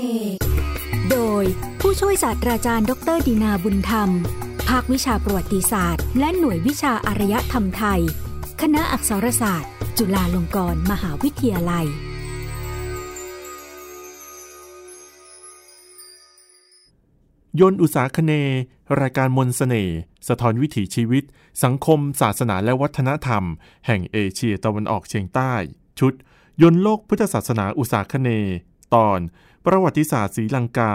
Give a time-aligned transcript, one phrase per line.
[0.00, 0.08] เน
[1.10, 1.44] โดย
[1.80, 4.10] ผู้ช่วยศาสตราจารย์ ดรดีนาบุญธรรม
[4.68, 8.00] ภาควิชาประวัติศาสตร์ และหน่วยวิชาอารยธรรมไทย
[8.60, 11.86] คณะอักษรศาสตร์ จุฬาลงกรณ์มหาวิทยาลัย
[17.60, 18.32] ยนอุตสาคเน
[19.00, 19.96] รายการมนสเสน่ห์
[20.28, 21.24] สะท้อนวิถีชีวิต
[21.64, 23.44] สังคม ศาสนาและวัฒนธรรม
[23.86, 25.52] แห่งเอเชียตะวันออกเฉียงใต้
[25.98, 26.12] ชุด
[26.62, 28.28] ยนโลกพุทธศาสนาอุตสาคเน
[28.94, 29.20] ตอน
[29.66, 30.92] ประวัติศาสตร์ศรีลังกา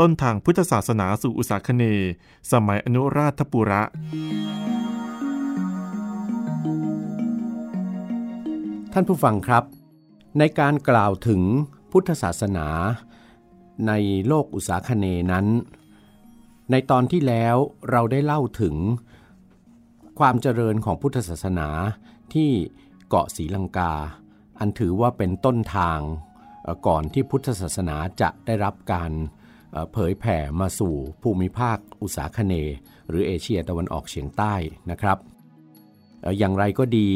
[0.00, 1.84] ต้นทางพุทธศาสนาสู่อุตสาคเน
[2.52, 3.82] สมัยอนุราชปุระ
[8.92, 9.64] ท่านผู้ฟังครับ
[10.38, 11.42] ในการกล่าวถึง
[11.92, 12.66] พุทธศาสนา
[13.88, 13.92] ใน
[14.26, 15.46] โลกอุตสาคเนนั้น
[16.70, 17.56] ในตอนที่แล้ว
[17.90, 18.76] เราได้เล่าถึง
[20.18, 21.68] ความเจริญของพุทธศาสนา
[22.34, 22.50] ที่
[23.08, 23.92] เกาะศรีลังกา
[24.58, 26.00] อันถือว่าเป็นต้นทาง
[26.86, 29.12] ก่อนที่พุทธศาสนาจะได้รับการ
[29.92, 32.54] เผยแผ่มาสู่ภูมิภาคอุตสาคเน
[33.08, 34.54] หรือเอเชียตะวันออกเฉียงใต้
[34.90, 35.18] นะครับ
[36.38, 37.08] อย่างไรก็ดี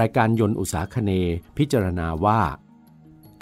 [0.00, 1.12] รายการยนต์อุตสาคเน
[1.58, 2.40] พิจารณาว่า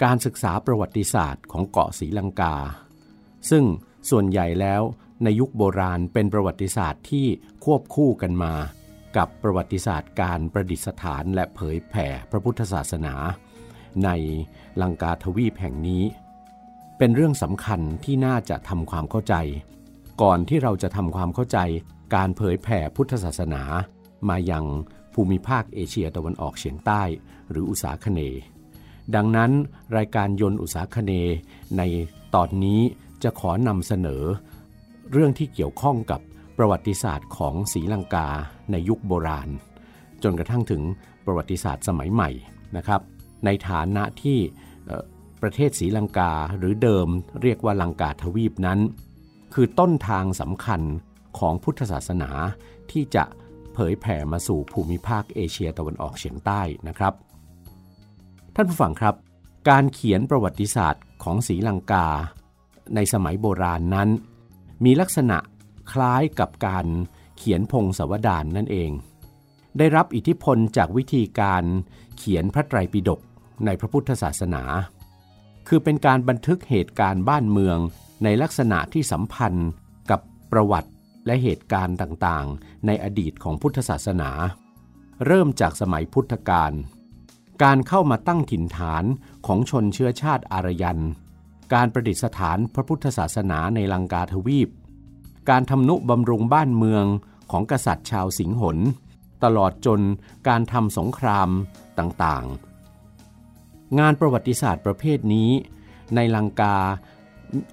[0.03, 2.55] การศึกษาประวัติศาสตร์ของเกาะศรีลังกา
[3.49, 3.63] ซึ่ง
[4.09, 4.81] ส่วนใหญ่แล้ว
[5.23, 7.27] ในยุคโบราณเป็นประวัติศาสตร์ที่
[7.65, 8.53] ควบคู่กันมา
[9.17, 13.15] กับประวัติศาสตร์การประดิษฐานและเผยแผ่พระพุทธศาสนา
[14.03, 14.09] ใน
[14.81, 16.03] ลังกาทวีปแห่งนี้
[16.97, 19.35] เป็นเรื่องสำคัญที่น่าจะทำความเข้าใจ
[20.21, 21.59] ก่อนที่เราจะทำความเข้าใจ
[22.15, 23.61] การเผยแผ่พุทธศาสนา
[24.29, 24.65] มายัง
[25.13, 27.01] ภูมิภาคเอเชียตะวันออกเฉียงใต้
[27.49, 28.21] หรืออุตสาคเน
[29.15, 29.51] ดังนั้น
[29.97, 31.11] รายการยนต์อุตสาคเน
[31.77, 31.81] ใน
[32.35, 32.81] ตอนนี้
[33.23, 34.23] จะขอนำเสนอ
[35.11, 36.21] เรื่องที่เกี่ยวข้องกับ
[36.57, 38.27] ประวัติศาสตร์ของศรีลังกา
[38.71, 39.49] ในยุคโบราณ
[40.23, 40.81] จนกระทั่งถึง
[41.25, 42.29] ประวัติศาสตร์สมัยใหม่
[42.77, 43.01] นะครับ
[43.45, 44.39] ในฐานะที่
[45.41, 47.07] ประเทศศรีลังกาหรือเดิม
[47.41, 48.79] เรียกว่าลังกาทวีปนั้น
[49.53, 50.81] คือต้นทางสำคัญ
[51.39, 52.29] ของพุทธศาสนา
[52.91, 53.23] ที่จะ
[53.73, 57.13] เผยแผ่มาสู่ภูมิภาคเอเชียตะวันออกเฉียงใต้นะครับ
[58.55, 59.15] ท่านผู้ฟังครับ
[59.69, 62.07] การเขียนประวัติศาสตร์ของศรีลังกา
[62.95, 64.09] ในสมัยโบราณนั้น
[64.85, 65.37] มีลักษณะ
[65.91, 66.85] คล้ายกับการ
[67.37, 68.91] เขียนพงศาวดารนนั่นเอง
[69.77, 71.63] ได้รับอิทธิพลจากวิธีการ
[72.17, 73.19] เขียนพระไตรปิฎก
[73.65, 74.63] ในพระพุทธศาสนา
[75.67, 77.77] คือเป็นการบันทึกเหตุการณ์บ้านเมือง
[78.23, 79.69] ในลักษณะที่สัมพันธ์
[80.09, 80.19] กับ
[80.51, 80.91] ประวัติ
[81.25, 84.31] และเหตุการณ์ต่างๆ ในอดีตของพุทธศาสนา
[85.25, 86.71] เริ่มจากสมัยพุทธกาล
[87.63, 89.03] การเข้ามาตั้งถิ่นฐาน
[89.45, 91.01] ของชนเชื้อชาติอารยัน
[91.73, 94.69] การประดิษฐานพระพุทธศาสนาในลังกาทวีป
[95.49, 97.05] การทำนุบำรุงบ้านเมือง
[97.51, 98.77] ของกษัตริย์ชาวสิงหน
[99.43, 100.01] ตลอดจน
[100.47, 101.49] การทำสงคราม
[101.99, 102.74] ต่างๆ
[103.99, 105.49] งานประวัติศาสตร์ประเภทนี้
[106.15, 106.77] ในลังกา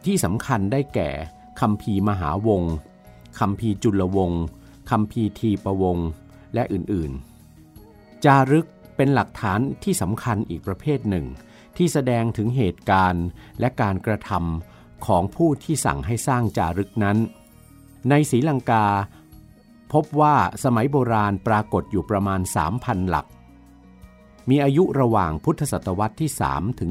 [0.06, 1.10] ที่สำคัญได้แก่
[1.60, 2.62] คัมภีมหาวง
[3.38, 4.32] คัมภีจุลวง
[4.90, 5.98] คัมภีทีประวง
[6.54, 11.26] และอื่นๆ จารึกเป็นหลักฐานที่สำคัญอีกประเภทหนึ่ง
[11.76, 13.26] ที่แสดงถึงเหตุการณ์
[13.60, 17.18] และการกระทำของผู้ที่สั่งให้สร้างจารึกนั้น
[18.08, 18.86] ในศรีลังกา
[19.92, 20.34] พบว่า
[20.64, 22.40] สมัยโบราณปรากฏอยู่ประมาณ
[22.74, 23.26] 3,000 หลัก
[24.48, 26.90] มีอายุระหว่างพุทธศตวรรษที่ 3 ถึง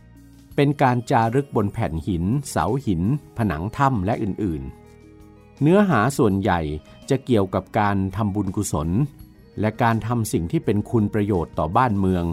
[0.00, 3.02] 7 เป็นการจารึกบนแผ่นหิน เสาหิน
[3.36, 6.60] ผนังถ้ำและอื่นๆ เนื้อหาส่วนใหญ่
[7.10, 8.88] จะเกี่ยวกับการทำบุญกุศล
[9.60, 12.24] และการทำสิ่งที่เป็นคุณประโยชน์ต่อบ้านเมือง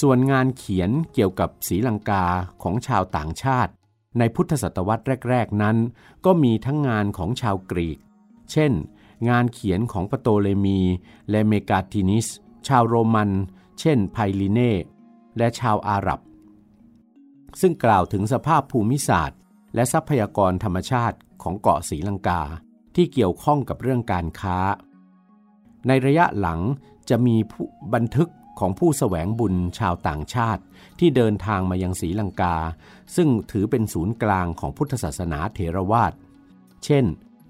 [0.00, 2.24] ส่วนงานเขียนเกี่ยวกับศรีลังกา
[2.62, 3.72] ของชาวต่างชาติ
[4.18, 5.76] ในพุทธศตวรรษแรก ๆ นั้น
[6.24, 7.98] ก็มีทั้งงานของชาวกรีก
[8.52, 8.72] เช่น
[9.28, 10.80] งานเขียนของปโตเลมี
[11.30, 12.26] และเมกาตินิส
[12.68, 13.30] ชาวโรมัน
[13.80, 14.72] เช่นไพลิเน่
[15.38, 16.20] และชาวอาหรับ
[17.60, 19.38] ซึ่งกล่าวถึงสภาพภูมิศาสตร์
[19.74, 22.42] และทรัพยากรธรรมชาติของเกาะศรีลังกา
[22.94, 24.58] ที่เกี่ยวข้องกับเรื่องการค้า
[25.88, 26.60] ในระยะหลัง
[27.10, 27.36] จะมี
[27.94, 28.30] บันทึก
[28.60, 30.62] ของผู้แสวงบุญชาวต่างชาติ
[30.98, 32.56] ที่เดินทางมายังศรีลังกา
[33.16, 36.12] ซึ่งถือเป็นศูนย์กลางของพุทธศาสนาเถรวาท
[36.84, 37.04] เช่น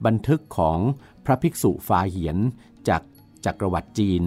[0.07, 0.79] บันทึกของ
[1.25, 2.39] พระภิกษุฟาเหียน
[2.89, 3.03] จาก
[3.45, 4.23] จักรวรรดิจีน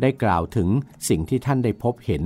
[0.00, 0.68] ได้กล่าวถึง
[1.08, 2.24] สิ่งที่ท่านได้พบเห็น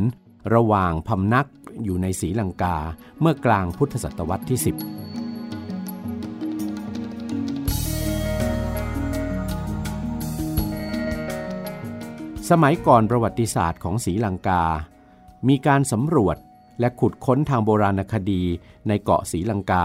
[0.55, 1.49] ระหว่างพำนัก
[1.85, 2.77] อยู่ในศรีลังกา
[3.21, 4.69] เมื่อกลางพุทธศตวรรษที่ 10
[12.51, 14.63] สมัยก่อนประวัติศาสตร์ของศรีลังกา
[15.49, 16.37] มีการสำรวจ
[16.81, 18.43] และขุดค้นทางโบราณคดี
[18.89, 19.85] ในเกาะศรีลังกา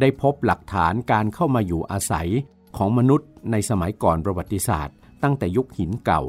[0.00, 2.28] ได้พบหลักฐานการเข้ามาอยู่อาศัย
[2.76, 6.22] ของมนุษย์ในสมัยก่อนประวัติศาสตร์ ตั้งแต่ยุคหินเก่า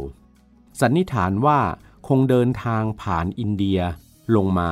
[0.81, 1.59] สันนิษฐานว่า
[2.07, 3.79] คงเดินทางผ่านอินเดีย
[4.35, 4.71] ลงมา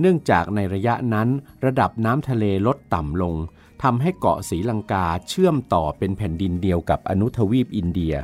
[0.00, 1.28] เนื่องจากในระยะนั้น
[1.64, 3.34] ระดับน้ำทะเลลดต่ำลง
[3.82, 8.14] ทำให้เกาะศรีลังกาเชื่อมต่อเป็นแผ่นดินเดียวกับอนุทวีปอินเดีย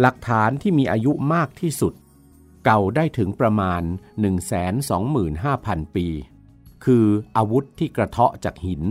[0.00, 1.92] หลักฐานที่มีอายุมากที่สุด
[2.64, 3.82] เก่าได้ถึงประมาณ
[4.68, 6.06] 125,000 ปี
[6.84, 7.06] คือ
[7.36, 8.82] อาวุธที่กระเทาะจากหิน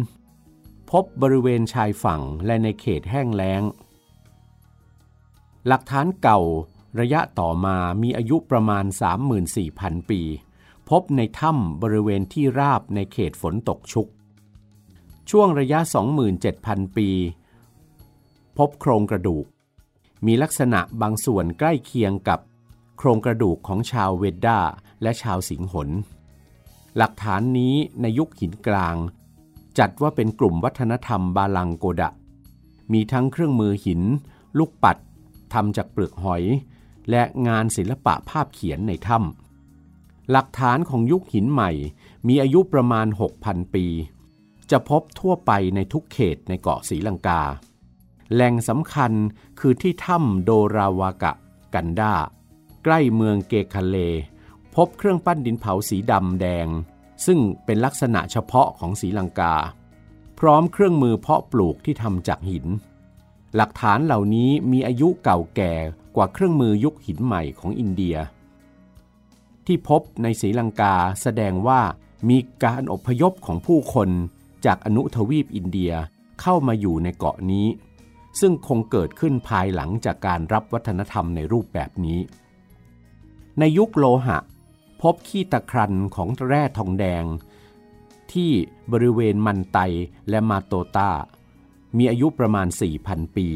[0.91, 3.63] พบบริเวณชายฝั่งและในเขตแห้งแล้ง
[5.67, 6.41] หลักฐานเก่า
[6.99, 8.85] ระยะต่อมามีอายุประมาณ
[9.47, 10.21] 34,000 ปี
[10.89, 14.07] พบในถ้ำบริเวณที่ราบในเขตฝนตกชุก
[15.29, 15.79] ช่วงระยะ
[16.37, 17.09] 27,000 ปี
[18.57, 19.45] พบโครงกระดูก
[20.25, 22.39] มีลักษณะบางส่วนใกล้เคียงกับ
[22.97, 24.59] โครงกระดูกของชาวเวดดา
[25.01, 25.89] และชาวสิงหน
[26.97, 28.95] หลักฐานนี้ในยุคหินกลาง
[29.79, 32.09] จัดว่าเป็นกลุ่มวัฒนธรรมบาลังโกดะ
[32.93, 34.01] มีทั้งเครื่องมือหิน
[34.57, 34.97] ลูกปัด
[35.53, 36.43] ทำจากเปลือกหอย
[37.09, 41.71] และงานศิลปะภาพเขียนในถ้ำหลักฐานของยุคหินใหม่
[42.27, 43.07] มีอายุประมาณ
[43.41, 43.85] 6,000 ปี
[44.71, 47.41] จะพบทั่วไปในทุกเขตในเกาะสีลังกา
[48.33, 49.11] แหล่งสำคัญ
[49.59, 51.33] คือที่ถ้ำโดราวากะ
[51.73, 52.13] กันดา
[52.83, 53.97] ใกล้เมืองเกคาเล
[54.75, 56.67] พบเครื่องปั้นดินเผาสีดำแดง
[57.25, 59.55] ซึ่งเป็นลักษณะเฉพาะของสีลังกา
[60.39, 62.65] พร้อมเครื่องมือเพาะปลูกที่ทำจากหิน
[63.55, 65.73] หลักฐานเหล่านี้มีอายุเก่าแก่
[66.17, 68.15] กว่าเครื่องมือยุคหินใหม่ของอินเดีย
[69.65, 71.81] ที่พบในศรีลังกาแสดงว่า
[72.29, 74.09] มีการอพยพของผู้คน
[74.65, 75.93] จากอนุทวีปอินเดีย
[76.41, 77.67] เข้ามาอยู่ในเกาะนี้
[78.39, 82.19] ซึ่งคงเกิดขึ้นภายหลังจากการรับวัฒนธรรมในรูปแบบนี้
[83.59, 84.37] ในยุคโลหะ
[85.01, 87.23] พบขี้ตะครันของแร่ทองแดง
[88.31, 88.51] ที่
[88.91, 89.79] บริเวณมันไต
[90.29, 91.11] และมาโตตา
[91.97, 92.67] มีอายุประมาณ
[93.01, 93.47] 4,000 ปี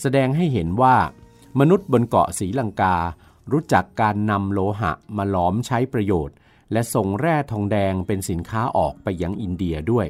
[0.00, 0.96] แสดงให้เห็นว่า
[1.58, 2.96] มนุษย์บนเกาะศรีลังกา
[3.52, 6.36] รู้จักการนำโลหะมาหลอมใช้ประโยชน์
[6.72, 10.06] และส่งแร่ทองแดงเป็นสินค้าออกไปยังอินเดียด้วย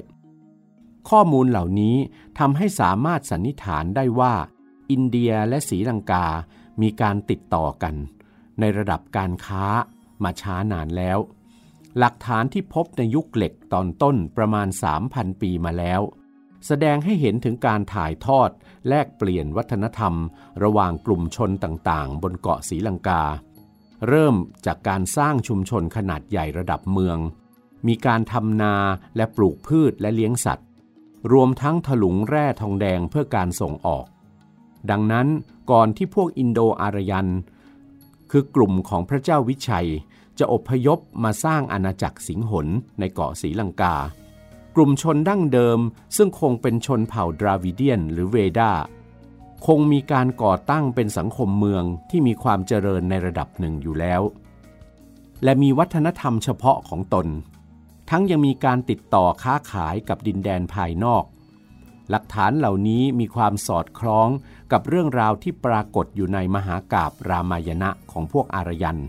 [1.08, 1.96] ข้อมูลเหล่านี้
[2.38, 4.34] ทำให้สามารถสันนิษฐานได้ว่า
[4.90, 6.26] อินเดียและศรีลังกา
[6.80, 7.94] มีการติดต่อกัน
[8.60, 9.64] ในระดับการค้า
[10.22, 11.18] มาช้านานแล้ว
[11.98, 14.68] หลักฐานที่พบในยุคเหล็กตอนต้นประมาณ
[15.04, 16.00] 3,000 ปีมาแล้ว
[16.66, 18.50] แสดงให้เห็นถึงการถ่ายทอด
[18.88, 20.14] แลกเปลี่ยนวัฒนธรรม
[20.62, 23.22] ระหว่างกลุ่มชนต่างๆ บนเกาะศรีลังกา
[24.08, 24.34] เริ่ม
[24.66, 27.18] จากการสร้างชุมชนขนาดใหญ่ระดับเมือง
[27.86, 28.74] มีการทำนา
[29.16, 30.66] และปลูกพืชและเลี้ยงสัตว์
[31.32, 34.06] รวมทั้งถลุงแร่ทองแดงเพื่อการส่งออก
[34.90, 35.26] ดังนั้น
[35.70, 37.28] ก่อนที่พวกอินโดอารยัน
[38.30, 39.88] คือกลุ่มของพระเจ้าวิชัย
[40.38, 42.66] จะอพยพมาสร้างอาณาจักรสิงหน
[42.98, 43.94] ในเกาะศรีลังกา
[44.76, 45.78] กลุ่มชนดั้งเดิม
[46.16, 48.72] ซึ่งคงเป็นชนเผ่าดราวิเดียนหรือเวดา
[49.66, 54.22] คงมีการก่อตั้งเป็นสังคมเมืองที่มีความเจริญในระดับหนึ่งอยู่แล้ว
[55.44, 57.26] และมีวัฒนธรรมเฉพาะของตน
[58.10, 61.24] ทั้งยังมีการติดต่อค้าขายกับดินแดนภายนอก
[62.10, 64.28] หลักฐานเหล่านี้มีความสอดคล้อง
[64.72, 69.00] กับเรื่องราวที่ปรากฏอยู่ในมหากาบรามายณะของพวกอารยัน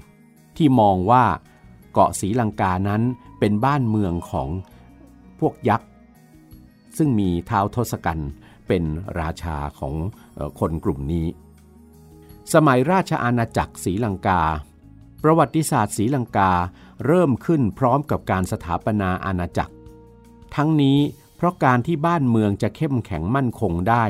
[0.58, 1.26] ที่มองว่า
[1.94, 3.02] เกาะศรีลังกานั้น
[3.40, 4.50] เป็นบ้านเมืองของ
[5.40, 5.88] พวกยักษ์
[6.98, 8.30] ซึ่งมีท้าวทศกัณฐ์
[8.68, 8.84] เป็น
[9.20, 9.94] ราชาของ
[10.60, 11.28] คนกลุ่มนี้
[12.54, 14.42] สมัยราชอาณาจักรศรีลังกา
[15.24, 16.52] ประวัติศาสตร์ศรีลังกา
[17.06, 19.74] เริ่มขึ้นพร้อมกับการสถาปนาอาณาจักร
[20.56, 21.00] ทั้งนี้
[21.36, 24.06] เพราะการที่บ้านเมืองจะเข้มแข็งมั่นคงได้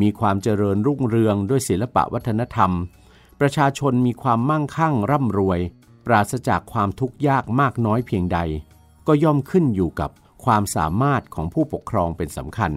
[0.00, 2.70] มีความเจริญรุ่งเรืองด้วยศิลปะวัฒนธรรม
[3.40, 5.60] ประชาชนมีความมั่งคั่งร่ำรวย
[6.06, 8.38] ปราศจากความทุกข์ยากมากน้อยเพียงใด
[9.06, 10.10] ก็ย่อมขึ้นอยู่กับ
[10.44, 12.72] ความสามารถของผู้ปกครองเป็นสำคัญ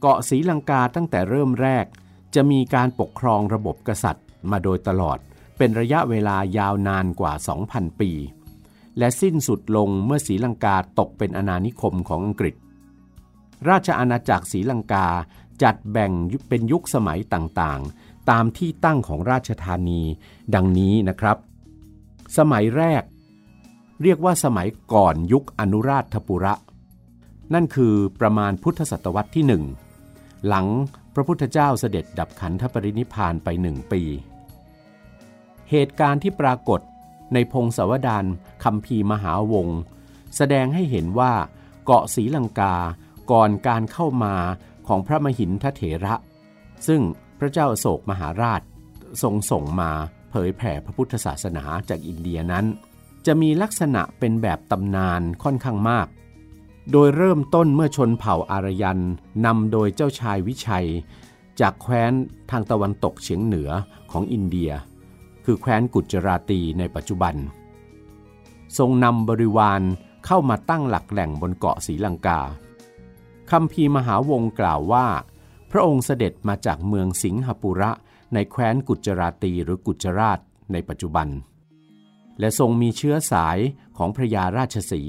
[0.00, 1.86] เกาะศรีลังกาตั้งแต่เริ่มแรก
[2.34, 5.18] จะมีการปกครองระบบกษัตริย์มาโดยตลอด
[5.58, 7.32] เป็นระยะเวลายาวนานกว่า
[7.66, 8.10] 2,000 ปี
[8.98, 12.54] และสิ้นสุดลงเมื่อศรีลังกาตกเป็นอาณานิคมของอังกฤษ
[13.68, 15.06] ราชอาณาจักรศรีลังกา
[15.62, 16.12] จัดแบ่ง
[16.48, 20.02] เป็นยุคสมัยต่างๆ ตามที่ตั้งของราชธานี
[20.54, 21.36] ดังนี้นะครับ
[22.38, 23.02] สมัยแรก
[24.02, 26.54] เรียกว่าสมัยก่อนยุคอนุราชปุระ
[27.54, 29.64] นั่นคือประมาณพุทธศตวรรษที่หนึ่ง
[30.46, 30.66] หลัง
[31.14, 34.02] พระพุทธเจ้าเสด็จดับขันธปรินิพานไปหนึ่งปี
[35.70, 36.80] เหตุการณ์ที่ปรากฏ
[37.32, 38.24] ในพงศาวดาร
[38.64, 39.80] คำพีมหาวงศ์
[40.36, 41.32] แสดงให้เห็นว่า
[41.84, 42.74] เกาะศรีลังกา
[43.30, 44.34] ก่อนการเข้ามา
[44.86, 46.14] ของพระมหินทเถระ
[46.86, 47.02] ซึ่ง
[47.38, 48.60] พระเจ้าโศกมหาราช
[49.22, 49.90] ทรงส่งมา
[50.30, 52.66] เผยแผ่พระพุทธศาสนาจากอินเดียนั้น
[53.26, 56.06] จะมีลักษณะเป็นแบบตำนานค่อนข้างมาก
[56.92, 59.02] โดยเริ่มต้นเมื่อชนเผ่าอารยัน
[59.46, 60.86] นำโดยเจ้าชายวิชัย
[61.60, 62.12] จากแคว้น
[62.50, 63.70] ทางตะวันตกเฉียงเหนือ
[64.10, 64.70] ของอินเดีย
[65.44, 67.34] คือแคว้นกุจราตีในปัจจุบัน
[68.78, 69.82] ทรงนำบริวาร
[70.26, 72.40] เข้ามาตั้งหลักแหล่งบนเกาะศรีลังกา
[73.50, 75.06] คำพีมหาวงกล่าวว่า
[75.70, 77.90] พระองค์เสด็จมาจากเมืองสิงหปุระ
[78.34, 80.38] ในแคว้นกุจราตีหรือกุจราช
[80.72, 81.28] ในปัจจุบัน
[82.40, 83.58] และทรงมีเชื้อสาย
[83.96, 85.02] ของพระยาราชสี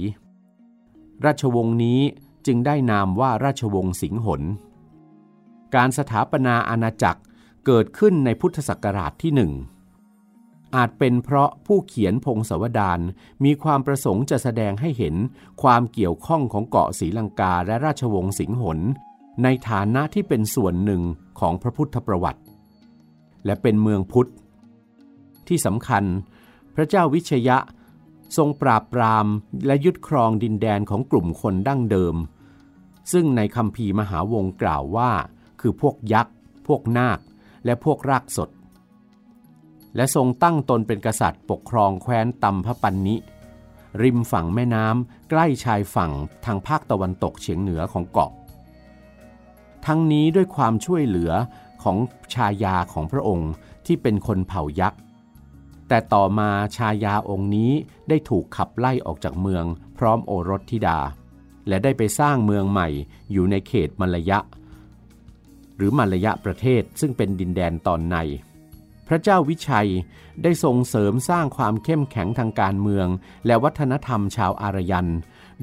[1.25, 1.99] ราชวงศ์นี้
[2.45, 4.41] จึงได้นามว่าราชวงศ์สิงหน
[5.75, 7.21] การสถาปนาอาณาจักร
[7.65, 9.51] เกิดขึ้นในพุทธศักราชที่หนึ่ง
[10.75, 12.99] อาจเป็นเพราะผู้เขียนพงศาวดาร
[13.43, 15.15] มีความประสงค์จะแสดงให้เห็น
[15.61, 18.79] ความเกี่ยวข้องของเกาะศรีลังกาและราชวงศ์สิงหน
[19.43, 21.01] ในฐานะที่เป็นส่วนหนึ่ง
[21.39, 22.41] ของพระพุทธประวัติ
[23.45, 24.29] และเป็นเมืองพุทธ
[25.47, 26.03] ที่สำคัญ
[26.79, 27.57] พระเจ้าวิชยะ
[28.37, 29.27] ทรงปราบปราม
[29.65, 32.15] และยึดครองดินแดนของกลุ่มคนดั้งเดิม
[33.11, 35.11] ซึ่งในคำพีมหาวงกล่าวว่า
[35.61, 36.33] คือพวกยักษ์
[36.67, 37.19] พวกนาค
[37.65, 38.49] และพวกรากสด
[39.95, 43.15] และทรงตั้งตนเป็นกษัตริย์ปกครองแคว้นตัมพปันนิ
[44.01, 46.11] ริมฝั่งแม่น้ำใกล้ชายฝั่ง
[46.45, 48.31] ทางภาคตะวันตกเฉียงเหนือของเกาะ
[49.85, 51.31] ทั้งนี้ด้วยความช่วยเหลือ
[51.83, 51.97] ของ
[52.33, 53.51] ชายาของพระองค์
[53.85, 54.99] ที่เป็นคนเผ่ายักษ์
[55.87, 57.71] แต่ต่อมาชายาองค์นี้
[58.09, 59.65] ได้ถูกขับไล่ออกจากเมือง
[59.97, 60.99] พร้อมโอรสธิดา
[61.67, 62.87] และได้ไปสร้างเมืองใหม่
[63.31, 64.39] อยู่ในเขตมลยะ
[65.75, 68.15] หรือมลยะประเทศซึ่งเป็นดินแดนตอนใน
[69.07, 69.89] พระเจ้าวิชัย
[70.43, 73.07] ได้ทรงเสริมสร้างความเข้มแข็งทางการเมือง
[73.45, 75.09] และวัฒนธรรมชาวอารยัน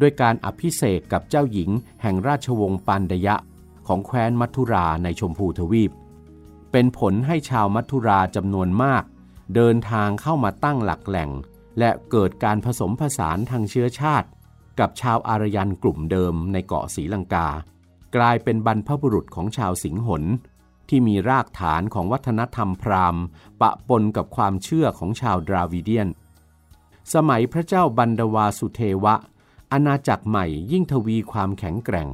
[0.01, 1.71] ด้วยการอภิเษกกับเจ้าหญิง
[2.03, 3.37] แห่งราชวงศ์ปันดยะ
[3.87, 5.93] ของแคว้นมัทุราในชมพูทวีป
[6.73, 9.05] เป็นผลให้ชาวมัทุราจำนวนมาก
[9.55, 11.31] เดินทางเข้ามาตั้งหลักแหล่ง
[11.79, 14.29] และเกิดการผสมผสานทางเชื้อชาติ
[14.81, 17.49] กับชาวอารยันกลุ่มเดิมในเกาะศรีลังกา
[18.17, 20.25] กลายเป็นบรรพบุรุษของชาวสิงหน
[20.89, 23.23] ที่มีรากฐานของวัฒนธรรมพราหมณ์
[23.61, 26.09] ปะปนกับความเชื่อของชาวดราวิเดียน
[27.15, 29.15] สมัยพระเจ้าบันดวาสุเทวะ
[29.73, 32.09] อาณาจักรใหม่ยิ่งทวีความแข็งแกร่ง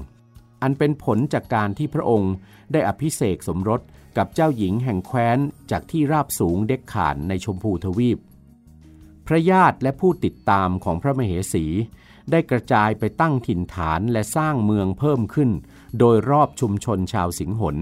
[0.62, 2.32] อันเป็นผลจากการที่พระองค์
[2.72, 3.80] ได้อภิเษกสมรส
[4.16, 5.38] กับเจ้าหญิงแห่งแคว้น
[5.70, 8.18] จากที่ราบสูงเด็กขานในชมพูทวีป
[9.26, 11.66] พระญาติและผู้ติดตามของพระมเหสี
[12.30, 15.50] ได้กระจายไปตั้งถิ่นฐานและสร้างเมืองเพิ่มขึ้น
[15.98, 17.76] โดยรอบชุมชนชาวสิงหน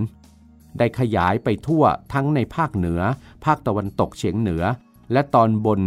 [0.78, 3.00] ได้ขยายไปทั่วทั้งในภาคเหนือ
[3.44, 4.64] ภาคตะวันตกเฉียงเหนือ
[5.12, 5.80] และตอนบน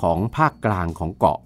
[0.00, 1.38] ของภาคกลางของเกาะ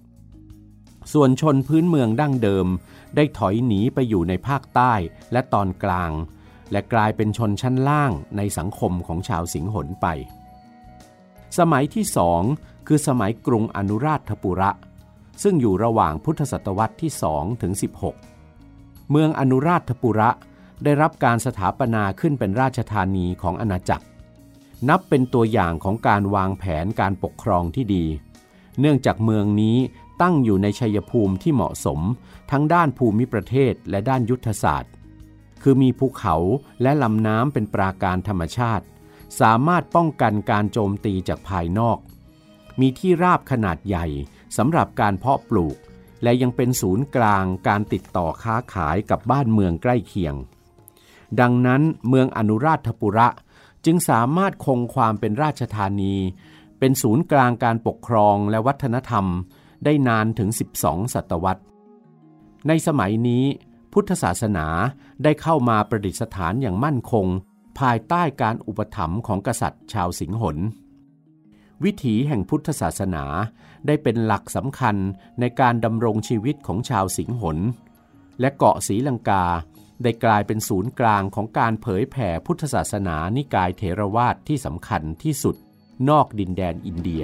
[1.13, 2.67] ส่วนชนพื้นเมืองดั้งเดิม
[3.15, 4.93] ได้ถอยหนีไปอยู่ในภาคใต้
[5.31, 6.11] และตอนกลาง
[6.71, 10.07] และกลายเป็นชนชั้นล่างในสังคมของชาวสิงหนไป
[11.57, 12.41] สมัยที่สอง
[12.87, 14.71] คือสมัยกรุงอนุราชปุระ
[15.43, 17.73] ซึ่งอยู่ระหว่างพุทธศตวรรษที่2ถึง
[18.41, 20.29] 16 เมืองอนุราชปุระ
[20.83, 24.05] ได้รับการสถาปนาขึ้นเป็นราชธานีของอาณาจักร
[24.89, 28.05] นับเป็นตัวอย่างของการวางแผนการปกครองที่ดี
[28.79, 29.77] เนื่องจากเมืองนี้
[30.21, 31.99] ตั้งอยู่ในชัยภูมิที่เหมาะสม
[32.51, 34.91] ทั้งด้านภูมิประเทศและด้านยุทธศาสตร์
[35.67, 36.35] คือมีภูเขา
[36.81, 38.85] และลำน้ำเป็นปราการธรรมชาติ
[39.39, 41.97] สามารถป้องกันการโจมตีจากภายนอก
[42.79, 44.05] มีที่ราบขนาดใหญ่
[44.57, 45.77] สำหรับการเพาะปลูก
[46.23, 50.35] และยังเป็นศูนย์กลางการติดต่อค้าขายกับบ้านเมืองใกล้เคียง
[51.39, 53.27] ดังนั้นเมืองอนุราชปุระ
[53.85, 56.15] จึงสามารถคงความเป็นราชธานี
[56.79, 59.25] เป็นศูนย์กลางการปกครองและวัฒนธรรม
[59.83, 60.49] ได้นานถึง
[60.81, 61.63] 12 ศตวรรษ
[62.67, 63.45] ในสมัยนี้
[63.97, 64.67] พุทธศาสนา
[65.23, 67.27] ได้เข้ามาประดิษฐานอย่างมั่นคง
[67.79, 70.57] ภายใต้การอุปถัมภ์ของกษัตริย์ชาวสิงหน
[71.83, 73.25] วิถีแห่งพุทธศาสนา
[73.87, 74.95] ได้เป็นหลักสำคัญ
[75.39, 77.57] ในการดำรงชีวิตของชาวสิงหน
[78.39, 79.45] และเกาะศรีลังกา
[80.03, 85.55] ได้กลายเป็นศูนย์กลางของการเผยแผ่พุทธศาสนานิกายเถรวาทที่สำคัญที่สุด
[86.09, 87.23] นอกดินแดนอินเดีย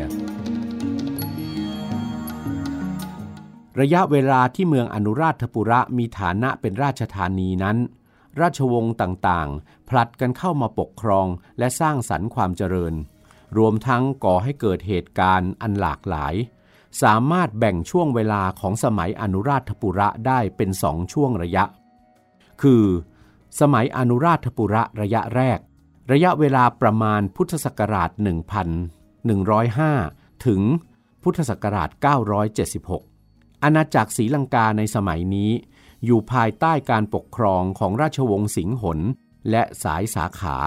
[3.79, 7.77] ระยะเวลาที่เมืองอนุราชปุระมีฐานะเป็นราชธานีนั้น
[8.41, 11.27] ราชวงศ์ต่างๆ ผลัดกันเข้ามาปกครอง
[11.59, 12.93] และสร้างสรรค์ความเจริญ
[13.57, 16.33] รวมทั้งก่อให้เกิดเหตุการณ์อันหลากหลาย
[17.01, 21.63] สามารถแบ่งช่วงเวลาของสมัยอนุราชปุระได้เป็นสองช่วงระยะ
[22.61, 22.83] คือ
[23.59, 25.59] สมัยอนุราชปุระระยะแรก
[26.11, 28.09] ระยะเวลาประมาณพุทธศักราช
[29.47, 30.61] 1105ถึง
[31.23, 33.10] พุทธศักราช 976
[33.63, 35.51] อาณาจักรศรีลังกาในสมัยนี้
[36.05, 38.99] อยู่ภายใต้การปกครองของราชวงศ์สิงหน
[39.49, 40.57] และสายสาขา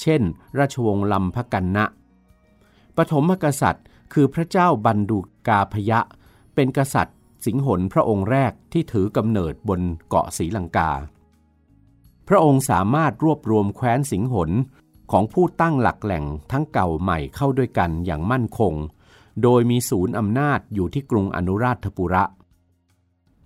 [0.00, 0.22] เช่น
[0.58, 1.84] ราชวงศ์ลำพกันนะ
[2.96, 6.00] ปฐมกษัตริย์คือพระเจ้าบันดุกาพยะ
[6.54, 10.90] เป็นกษัตริย์สิงหนพระองค์แรกที่ถือกำเนิดบนเกาะศรีลังกา
[12.28, 14.50] พระองค์สามารถรวบรวมแคว้นสิงหน
[15.10, 18.74] ของผู้ตั้งหลักแหล่งทั้งเก่าใหม่เข้าด้วยกันอย่างมั่นคง
[19.42, 22.24] โดยมีศูนย์อำนาจอยู่ที่กรุงอนุราชปุระ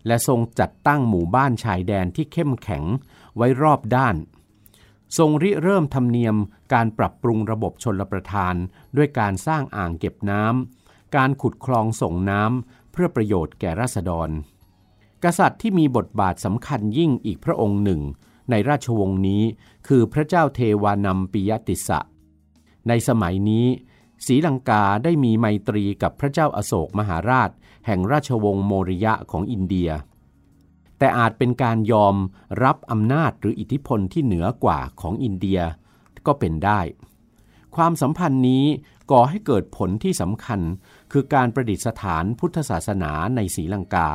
[0.07, 2.85] และทรงจัดตั้งหมู่บ้านชายแดนที่เข้มแข็ง
[3.37, 4.17] ไว้รอบด้าน
[5.19, 6.37] ทรงริเริ่มธรรมเนียม
[6.73, 8.55] การปรับปรุงระบบชนลประทาน
[8.97, 14.29] ด้วยการสร้างอ่างเก็บน้ำ การขุดคลองส่งน้ำเพื่อประโยชน์แก่ราษฎร
[15.25, 18.01] กษัตริย์ที่มีบทบาทสำคัญยิ่งอีกพระองค์หนึ่ง
[18.51, 19.43] ในราชวงศ์นี้
[19.87, 22.01] คือพระเจ้าเทวานัมปิยติสะ
[22.89, 23.67] ในสมัยนี้
[24.27, 27.51] ศรีลังกาได้มีไมตรีกับพระเจ้าอาโศกมหาราช
[27.87, 29.91] แห่งราชวงศ์โมริยะของอินเดีย
[30.99, 32.17] แต่อาจเป็นการยอม
[32.65, 35.61] รับอำนาจหรืออิทธิพลที่เหนือกว่าของอินเดีย
[36.27, 36.81] ก็เป็นได้
[37.77, 38.65] ความสัมพันธ์นี้
[39.11, 40.61] ก่อให้เกิดผลที่สำคัญ
[41.13, 44.09] คือการประดิษฐานพุทธศาสนาในศรีลังกา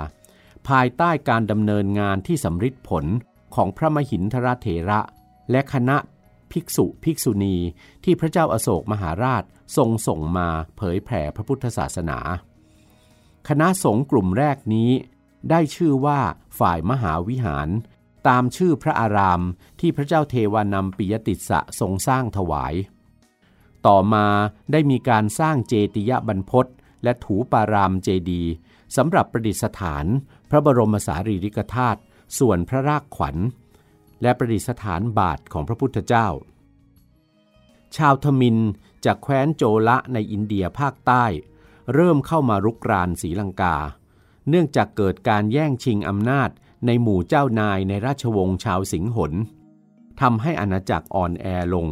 [0.68, 3.06] ภายใต้การดำเนินงานที่สำฤทธิ์ผล
[3.56, 5.02] ของพระมหินทรเถระ
[5.52, 5.98] และคณะ
[6.52, 7.58] ภิกษุภิกษุณี
[8.04, 9.44] ที่พระเจ้าอาโศกมหาราช
[9.78, 12.20] ทรงส่งมาเผยแผ่พระพุทธศาสนา
[13.48, 14.92] คณะสงฆ์กลุ่มแรกนี้
[15.50, 16.20] ได้ชื่อว่า
[16.60, 17.70] ฝ่ายมหาวิหาร
[18.28, 19.42] ตามชื่อพระอาราม
[19.80, 22.74] ที่พระเจ้าเทวานำปิยติสะทรงสร้างถวาย
[23.88, 24.28] ต่อมา
[24.72, 26.66] ได้มีการสร้างเจติยบรรพศ
[27.04, 28.44] และถูปารามเจดี
[28.96, 30.06] สำหรับประดิษฐาน
[30.50, 32.00] พระบรมสารีริกธาตุ
[32.40, 33.36] ส่วนพระรากขวัญ
[34.22, 36.28] และประดิษฐานบาทของพระพุทธเจ้า
[37.96, 38.58] ชาวทมิน
[39.06, 41.26] จากแคว้นโจละในอินเดียภาคใต้
[41.94, 43.76] เริ่มเข้ามารุกรานศรีลังกา
[44.50, 46.50] เนื่องจากเกิดการแย่งชิงอำนาจ
[46.86, 49.34] ในหมู่เจ้านายในราชวงศ์ชาวสิงหน
[50.22, 51.88] ทำให้อาณาจักรอ่อนแอลง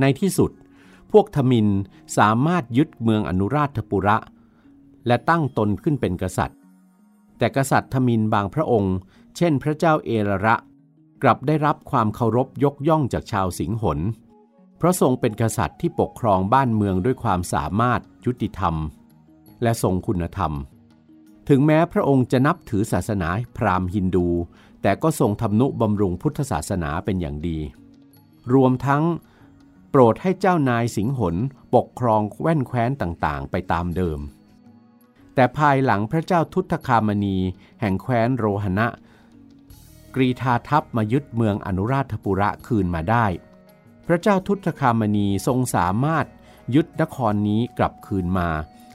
[0.00, 0.50] ในที่สุด
[1.12, 1.68] พวกทมิน
[2.18, 4.18] สามารถยึดเมืองอนุราชปุระ
[5.06, 6.58] และตั้งตนขึ้นเป็นกษัตริย์
[7.38, 8.96] แต่กษัตริย์ทมินบางพระองค์
[9.36, 10.54] เช่นพระเจ้าเอระระ
[11.22, 13.98] กลับได้รับความเคารพยกย่องจากชาวสิงหน
[14.78, 18.74] เพราะทรงเป็นกษัตริย์ที่ปกครองบ้านเมืองด้วยความสามารถยุติธรรม
[19.62, 20.52] และทรงคุณธรรม
[21.48, 24.28] ถึงแม้พระองค์จะนับถือศาสนาพราหมณ์ฮินดู
[24.82, 27.58] แต่ก็ทรงทำนุบำรุงพุทธศาสนาเป็นอย่างดี
[28.54, 29.02] รวมทั้ง
[29.90, 31.36] โปรดให้เจ้านายสิงหน
[31.74, 34.20] ปกครองแว่นแคว้นต่างๆ ไปตามเดิม
[35.34, 37.36] แต่ภายหลังพระเจ้าทุตคามณี
[37.80, 38.86] แห่งแคว้นโรหณะ
[40.14, 43.26] กรีธาทัพมายึดเมืองอนุราชปุระคืนมาได้
[44.06, 46.26] พระเจ้าทุตคามณีทรงสามารถ
[46.74, 48.48] ยึดนครนี้กลับคืนมา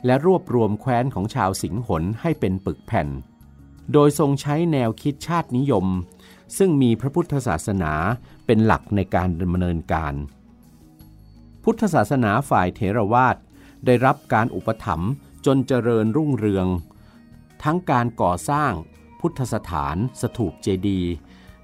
[0.05, 3.07] และรวบรวมแคว้นของชาวสิงหนให้เป็นปึกแผ่น
[3.93, 5.85] โดยทรงใช้แนวคิดชาตินิยม
[6.57, 7.93] ซึ่งมีพระพุทธศาสนา
[8.45, 10.13] เป็นหลักในการดำเนินการ
[11.63, 13.37] พุทธศาสนาฝ่ายเทรวาส
[13.85, 15.11] ได้รับการอุปถัมภ์
[15.45, 16.67] จนเจริญรุ่งเรือง
[17.63, 18.71] ทั้งการก่อสร้าง
[19.29, 21.11] พุทธสถาน สถูปเจดีย์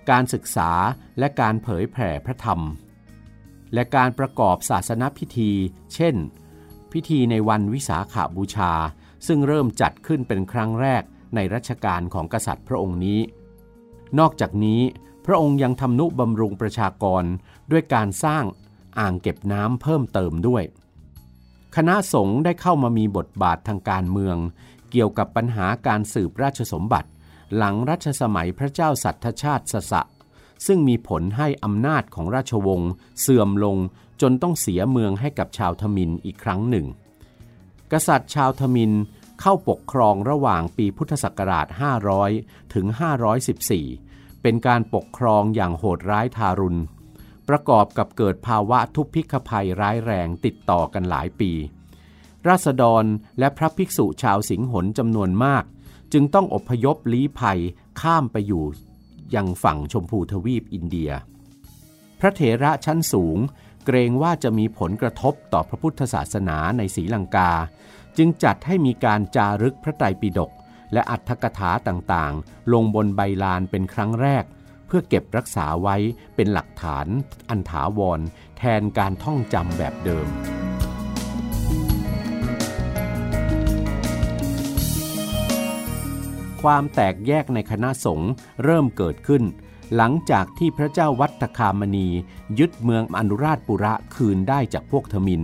[0.09, 0.71] การศึกษา
[1.19, 2.61] และการเผยแผ่พระธรรม
[3.73, 5.51] และการประกอบศาสนพิธี
[5.93, 6.15] เช่น
[6.91, 8.73] พิธีในวันวิสาขาบูชา
[9.27, 11.03] ซึ่งเริ่มจัดขึ้นเป็นครั้งแรก
[11.35, 13.19] ในรัชกาลของกษัตริย์พระองค์นี้
[14.19, 14.81] นอกจากนี้
[15.25, 17.23] พระองค์ยังทำนุบำรุงประชากร
[17.71, 18.43] ด้วยการสร้าง
[18.99, 20.63] อ่างเก็บน้ำเพิ่มเติมด้วย
[21.75, 24.37] คณะสงฆ์ได้เข้ามามีบทบาททางการเมือง
[24.91, 27.09] เกี่ยวกับปัญหาการสืบราชสมบัติ
[27.57, 30.01] หลังรัชสมัยพระเจ้าสัทธชาติสสะ
[30.65, 33.77] ซึ่งมีผลให้อำนาจของราชวงศ์เสื่อมลง
[34.21, 36.85] จนต้องเสียเมืองให้กับชาวทมินอีกครั้งหนึ่ง
[37.91, 38.91] กษัตริย์ชาวทมิน
[39.41, 41.67] เข้าปกครองระหว่างปีพุทธศักราช
[42.19, 42.85] 500 ถึง
[43.65, 46.81] 514 เป็นการปกครองอย่างโหดร้ายทารุณ
[47.49, 51.51] ประกอบกับเกิดภาวะทุพพิกภัยร้ายแรงติดต่อกันหลายปี
[52.47, 53.03] ราษฎร
[53.39, 55.63] และพระภิกษุชาวสิงหนจำนวนมาก
[56.13, 57.59] จึงต้องอพยพลี้ภัย
[58.01, 58.65] ข้ามไปอยู่
[59.35, 61.11] ยังฝั่งชมพูทวีปอินเดีย
[62.19, 63.37] พระเถระชั้นสูง
[63.85, 67.51] เกรงว่าจะมีผลกระทบต่อพระพุทธศาสนาในศรีลังกา
[68.17, 70.51] จึงจัดให้มีการจารึกพระไตรปิฎก
[70.93, 74.43] และอัตถกถาต่างๆ ลงบนใบลานเป็นครั้งแรก
[74.87, 75.95] เพื่อเก็บรักษาไว้
[76.35, 77.07] เป็นหลักฐาน
[77.49, 78.19] อันถาวร
[78.57, 80.27] แทนการท่องจำแบบเดิม
[86.63, 88.31] ความแตกแยกในคณะสงฆ์
[88.63, 89.43] เริ่มเกิดขึ้น
[89.95, 92.07] หลังจากที่พระเจ้าวัตคามณี
[92.59, 95.43] ยึดเมืองอนุราชปุระคืนได้จากพวกทมิน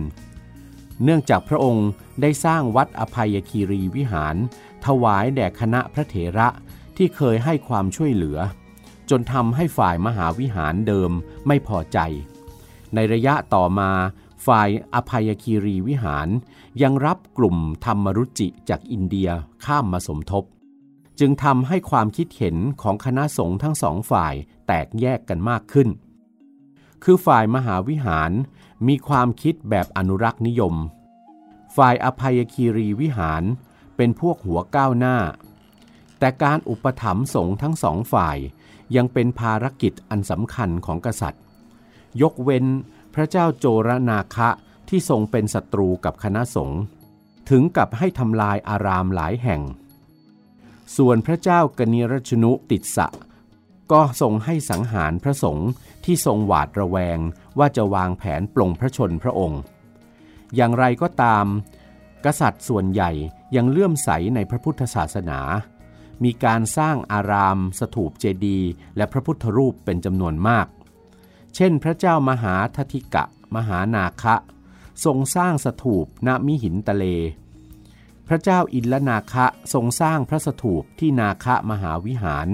[1.04, 1.88] เนื่องจากพระองค์
[2.20, 4.36] ได้สร้างวัดอภัยคีรีวิหาร
[4.86, 6.48] ถวายแด่คณะพระเถระ
[6.96, 8.38] ที่เคยให้ความช่วยเหลือ
[9.10, 11.10] จนทำให้ฝ่ายมหาวิหารเดิม
[11.46, 11.98] ไม่พอใจ
[12.94, 13.90] ในระยะต่อมา
[14.46, 16.28] ฝ่ายอภัยคีรีวิหาร
[16.82, 19.28] ยังรับกลุ่มธรรมรุจิจากอินเดีย
[19.64, 20.44] ข้ามมาสมทบ
[21.20, 24.34] จึงทำให้ความคิดเห็นของคณะสงฆ์ทั้งสองฝ่าย
[24.66, 25.88] แตกแยกกันมากขึ้น
[27.04, 28.30] คือฝ่ายมหาวิหาร
[28.88, 30.74] มีความคิดแบบอนุรักษ์นิยม
[31.76, 33.42] ฝ่ายอภัยคีรีวิหาร
[33.96, 35.16] เป็นพวกหัวก้าวหน้า
[36.18, 38.38] แต่การอุปถัมภ์สงฆ์ทั้งสองฝ่าย
[38.96, 41.42] ยังเป็นภารกิจอันสำคัญของกษัตริย์
[42.22, 42.66] ยกเว้น
[43.14, 44.48] พระเจ้าโจรนาคะ
[44.88, 46.80] ที่ทรงเป็นศัตรูกับคณะสงฆ์
[47.50, 49.62] ถึงกับให้ทำลายอารามหลายแห่ง
[50.96, 53.08] ส่วนพระเจ้ากนิรชนุติดสะ
[53.92, 55.70] ก็ทรงให้สังหารพระสงฆ์
[56.04, 57.18] ที่ทรงหวาดระแวง
[57.58, 59.60] ว่าจะวางแผนปลงพระชนพระองค์
[60.56, 61.46] อย่างไรก็ตาม
[62.24, 63.10] กษัตริย์ส่วนใหญ่
[63.56, 65.40] ยังเลื่อมใสในพระพุทธศาสนา
[66.24, 70.66] มีการสร้างอาราม สถูปเจดีย์และพระพุทธรูปเป็นจำนวนมาก
[71.54, 73.24] เช่นพระเจ้ามหาทธิกะ
[73.56, 74.36] มหานาคะ
[75.04, 77.04] ทรงสร้างสถูปณมิหินตะเล
[78.32, 82.48] พระเจ้าอินละนาคะทรงสร้างพระสถูปที่นาคะมหาวิหาร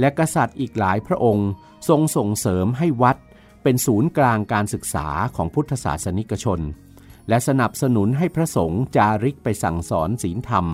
[0.00, 1.50] และกษัตริย์อีกหลายพระองค์
[1.88, 3.16] ทรงส่งเสริมให้วัด
[3.62, 6.60] เป็นศูนย์กลางการศึกษาของพุทธศาสนิกชน
[7.28, 10.66] และสนับสนุนให้พระสงฆ์จาริกไปสั่งสอนศีลธรรม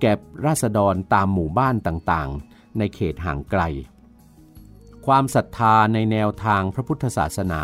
[0.00, 0.12] แก่
[0.44, 3.62] ราษฎรตามหมู่บ้านต่างๆ ในเขตห่างไกล
[5.06, 7.62] ความศรัทธาในแนวทางพระพุทธศาสนา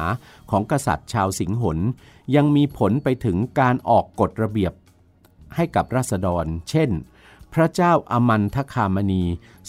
[0.51, 1.79] ของกษัตริย์ชาวสิงหน
[2.37, 4.73] ยังมีผลไปถึงการออกกฎระเบียบ
[5.57, 6.91] ให้กับราษฎร เช่น
[7.53, 9.23] พระเจ้าอมันทคามณี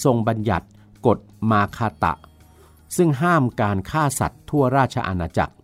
[0.03, 0.67] ทรงบัญญัติ
[1.07, 1.19] กฎ
[1.51, 2.13] มาคาตะ
[2.95, 5.55] ซึ่งห้ามการฆ่าสัตว์ทั่วราชอาณาจักร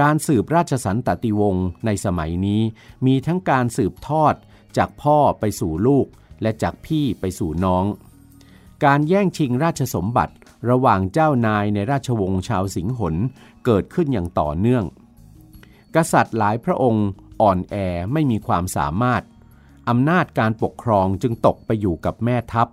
[0.00, 2.62] การสืบราชสันตติวงศ์ในสมัยนี้
[3.06, 4.34] มีทั้งการสืบทอด
[4.76, 6.06] จากพ่อไปสู่ลูก
[6.42, 7.84] และจากพี่ไปสู่น้อง
[8.84, 10.34] การแย่งชิงราชสมบัติ
[10.70, 13.14] ระหว่างเจ้านายในราชวงศ์ชาวสิงหน
[13.64, 14.84] เกิดขึ้นอย่างต่อเนื่อง
[15.94, 17.06] กษัตริย์หลายพระองค์
[17.40, 17.74] อ่อนแอ
[18.12, 19.22] ไม่มีความสามารถ
[19.88, 22.68] อำนาจการปกครองจึงตกไปอยู่กับแม่ทัพ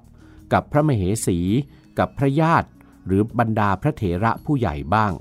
[0.54, 1.39] กับพระมเหสี
[1.99, 2.69] กับพระญาติ
[3.06, 5.12] หรือบรรดาพระเถระผู้ใหญ่บ้าง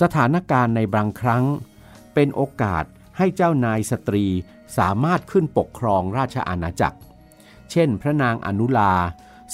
[0.00, 1.44] สถานการณ์ในบางครั้ง
[2.14, 2.84] เป็นโอกาส
[3.16, 4.24] ให้เจ้านายสตรี
[4.78, 6.98] สามารถขึ้นปกครองราชอาณาจักร
[7.70, 8.94] เช่น พระนางอนุลา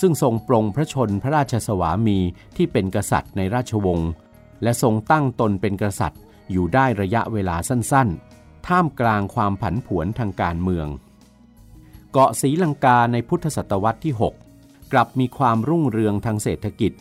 [0.00, 2.18] ซึ่งทรงปรงพระชนพระราชสวามี
[2.56, 4.10] ที่เป็นกษัตริย์ในราชวงศ์
[4.62, 10.88] และทรงตั้งตนเป็นกษัตริย์อยู่ได้ระยะเวลาสั้นๆ ท่ามกลางความผันผวนทางการเมือง
[12.12, 14.14] เกาะศรีลังกาในพุทธศตวรรษที่
[14.52, 16.92] 6 กลับมีความรุ่งเรืองทางเศรษฐกิจ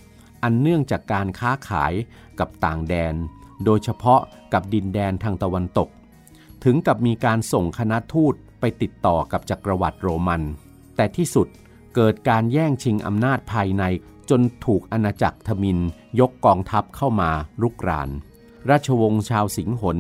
[0.44, 1.94] อันเนื่องจากการค้าขาย
[2.40, 3.16] กับต่างแดน
[3.66, 4.22] โดยเฉพาะ
[4.54, 5.90] กับดินแดนทางตะวันตก
[6.64, 10.42] ถึงกับมีการส่งคณะทูตไปติดต่อกับจักรวรรดิโรมัน
[10.96, 11.48] แต่ที่สุด
[11.96, 13.84] เกิดการแย่งชิงอำนาจภายใน
[14.30, 15.80] จนถูกอาณาจักรทมิน
[16.20, 17.30] ยกกองทัพเข้ามา
[17.62, 18.10] รุกราน
[18.70, 19.98] ราชวงศ์ชาวสิงหน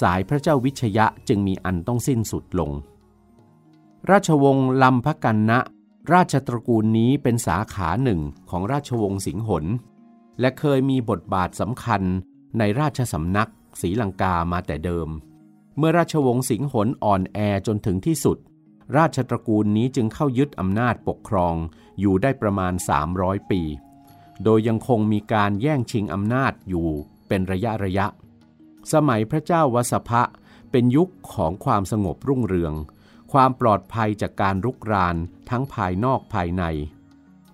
[0.00, 2.70] สายพระเจ้าวิชยะจึงมีอันต้องสิ้นสุดลง
[4.08, 5.60] ราชวงศ์ลำพกันนะ
[6.12, 9.64] ราชตระกูลนี้เป็นสาขาหนึ่งของราชวงศ์สิงหน
[10.40, 12.02] และเคยมีบทบาทสำคัญ
[12.58, 15.08] ในราชสำนักศรีลังกามาแต่เดิม
[15.76, 18.38] เมื่อราชวงศ์สิงหนอ่อนแอจนถึงที่สุด
[18.96, 21.54] ราชตระกูลนี้จึงเข้ายึดอำนาจปกครอง
[22.00, 22.72] อยู่ได้ประมาณ
[23.12, 23.62] 300 ปี
[24.44, 26.88] โดยยังคงมีการแย่งชิงอำนาจอยู่
[27.28, 28.06] เป็นระยะระยะ
[28.92, 30.22] สมัยพระเจ้าวสภะ
[30.70, 32.74] เป็นยุคของความสงบรุ่งเรือง
[33.32, 35.16] ความปลอดภัยจากการรุกราน
[35.50, 36.64] ทั้งภายนอกภายใน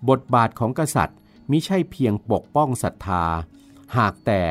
[0.08, 1.18] บทบาทของกษัตริย์
[1.50, 3.24] มิใช่เพียงปกป้องศรัทธา
[3.96, 4.42] หากแต่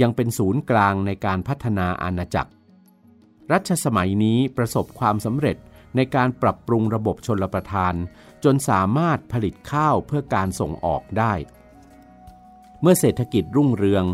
[0.00, 2.50] ยังเป็นศูนย์กลางในการพัฒนาอาณาจักร
[3.52, 5.56] รัชสมัยนี้ประสบความสำเร็จ
[5.96, 7.94] ในการปรับปรุงระบบชนประทาน
[8.44, 11.32] จนสามารถผลิตข้าวเพื่อการส่งออกได้
[12.80, 14.04] เมื่อเศรษฐกิจรุ่งเรือง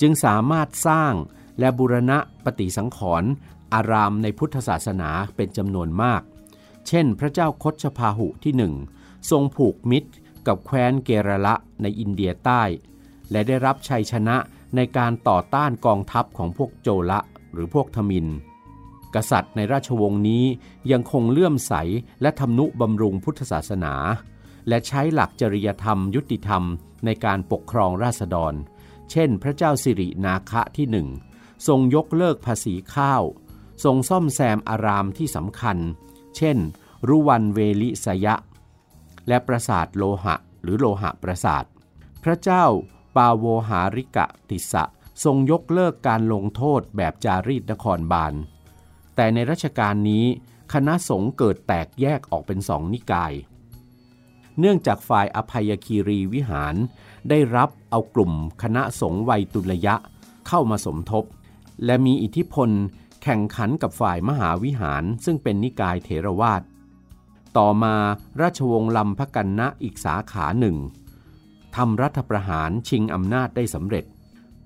[0.00, 1.12] จึงสามารถสร้าง
[1.58, 3.30] และบูรณะปฏิสังขรณ์
[3.74, 6.22] อารามในพุทธศาสนาเป็นจำนวนมาก
[6.86, 8.74] เช่น พระเจ้าคชพาหุที่หนึ่ง
[9.30, 10.10] ทรงผูกมิตร
[10.46, 12.62] กับแคว้นเกรละในอินเดียใต้
[13.30, 14.36] และได้รับชัยชนะ
[14.76, 17.20] ในการต่อต้านกองทัพของพวกโจละ
[17.52, 18.26] หรือพวกทมิน
[19.14, 20.44] กษัตริย์ในราชวงศ์นี้
[20.92, 21.74] ยังคงเลื่อมใส
[22.22, 23.94] และทำนุบำรุงพุทธศาสนา
[24.68, 26.62] และใช้หลักจริยธรรมยุติธรรม
[27.04, 28.54] ในการปกครองราษฎร
[29.10, 31.08] เช่น พระเจ้าสิรินาคะที่หนึ่ง
[31.66, 33.22] ทรงยกเลิกภาษีข้าว
[33.84, 35.78] ทรงซ่อมแซมอารามที่สำคัญ
[36.36, 36.58] เช่น
[37.08, 38.34] รุวันเวลิสยะ
[39.28, 41.64] และปราสาทโลหะ หรือโลหะปราสาท
[42.22, 42.64] พระเจ้า
[43.16, 44.84] ปาโวหาริกะติสะ
[45.24, 48.34] ทรงยกเลิกการลงโทษแบบจารีตนครบาล
[49.16, 50.24] แต่ในรัชกาลนี้
[50.72, 53.32] คณะสงฆ์เกิดแตกแยกออกเป็นสองนิกาย
[54.58, 56.74] เนื่องจากฝ่ายอภัยคีรีวิหาร
[57.28, 59.94] ได้รับเอากลุ่มคณะสงฆ์วัยตุลยะ
[60.48, 61.24] เข้ามาสมทบ
[61.84, 62.70] และมีอิทธิพล
[63.22, 66.62] แข่งขันกับฝ่ายมหาวิหารซึ่งเป็นนิกายเถรวาท
[67.58, 67.94] ต่อมา
[68.40, 70.76] ราชวงศ์ลำพกันนะอีกสาขาหนึ่ง
[71.76, 74.04] ทำรัฐประหารชิงอำนาจได้สำเร็จ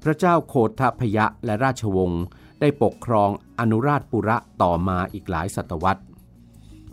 [0.03, 2.23] พระเจ้าโคทพยะและราชวงศ์
[2.61, 6.03] ได้ปกครองอนุราชปุระต่อมาอีกหลายศตวรรษ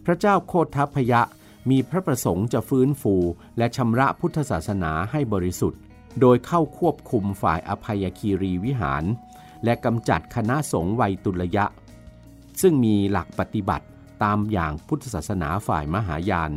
[0.05, 1.21] พระเจ้าโคทัพยะ
[1.69, 3.15] มีพระประสงค์จะฟื้นฟู
[3.57, 5.81] และชำระพุทธศาสนาให้บริสุทธิ์
[6.19, 9.03] โดยเข้าควบคุมฝ่ายอภัยคีรีวิหาร
[9.63, 11.65] และกำจัดคณะสงฆ์ไวยตุลยะ
[12.61, 13.85] ซึ่งมีหลักปฏิบัติ
[14.23, 16.51] ตามอย่างพุทธศาสนาฝ่ายมหายาน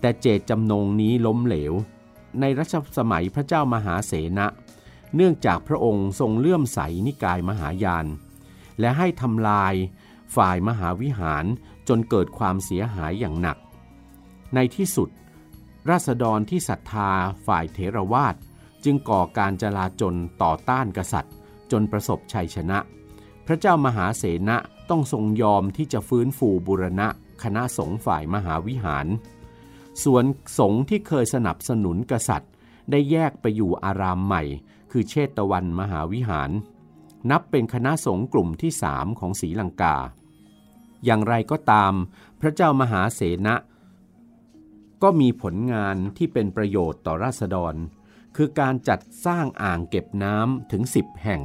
[0.00, 1.74] แต่เจตจำนงนี้ล้มเหลว
[2.40, 4.46] ในรัชสมัยพระเจ้ามหาเสนะ
[5.14, 8.06] เนื่องจากพระองค์ทรงเลื่อมใสนิกายมหายาน
[8.80, 9.74] และให้ทำลาย
[10.36, 11.44] ฝ่ายมหาวิหาร
[11.88, 13.58] จนเกิดความเสียหายอย่างหนัก
[14.54, 15.08] ในที่สุด
[15.90, 17.10] ราษฎรที่ศรัทธา
[17.46, 18.34] ฝ่ายเถรวาท
[18.84, 21.34] จึงก่อการจลาจลต่อต้านกษัตริย์
[21.72, 22.78] จนประสบชัยชนะ
[23.46, 24.56] พระเจ้ามหาเสนะ
[24.90, 27.08] ต้องทรงยอมที่จะฟื้นฟูบุรณะ
[27.42, 29.06] คณะสงฆ์ฝ่ายมหาวิหาร
[30.04, 30.24] ส่วน
[30.58, 32.52] สงฆ์ที่เคยสนับสนุนกษัตริย์
[32.90, 34.42] ได้แยกไปอยู่อารามใหม่
[34.90, 36.50] คือเชตวันมหาวิหาร
[37.30, 39.96] นับเป็นคณะสงฆ์กลุ่มที่สามของศรีลังกา
[41.04, 41.92] อย่างไรก็ตาม
[42.40, 43.56] พระเจ้ามหาเสนะ
[45.02, 47.74] ก็มีผลงานที่เป็นประโยชน์ต่อราษฎร
[48.36, 51.42] คือการจัดสร้างอ่างเก็บน้ำถึง 10 แห่ง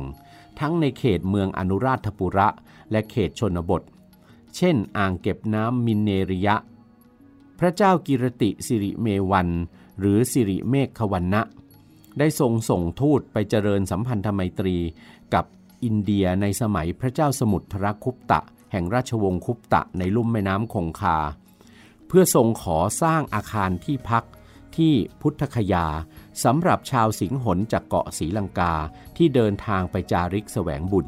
[0.60, 2.48] ทั้งในเขตเมืองอนุราชปุระ
[2.92, 3.84] และเขตชนบท
[4.56, 6.56] เช่น อ่างเก็บน้ำมินเนริยะ
[7.60, 9.50] พระเจ้ากิรติสิริเมวัน
[10.00, 11.42] หรือสิริเมฆขวันนะ
[12.20, 14.78] ได้ทรงส่งทูตไปเจริญสัมพันธไมตรี
[15.34, 15.46] กับ
[15.84, 18.40] อินเดียในสมัยพระเจ้าสมุทรคุปตะ
[18.72, 21.18] แห่งราชวงศ์คุปตะในลุ่มแม่น้ำคงคา
[22.08, 24.24] เพื่อทรงขอสร้างอาคารที่พัก
[24.76, 25.86] ที่พุทธคยา
[26.44, 28.74] สำหรับชาวสิงหนจากเกาะศรีลังกา
[29.18, 31.08] ที่เดินทางไปจาริกแสวงบุญ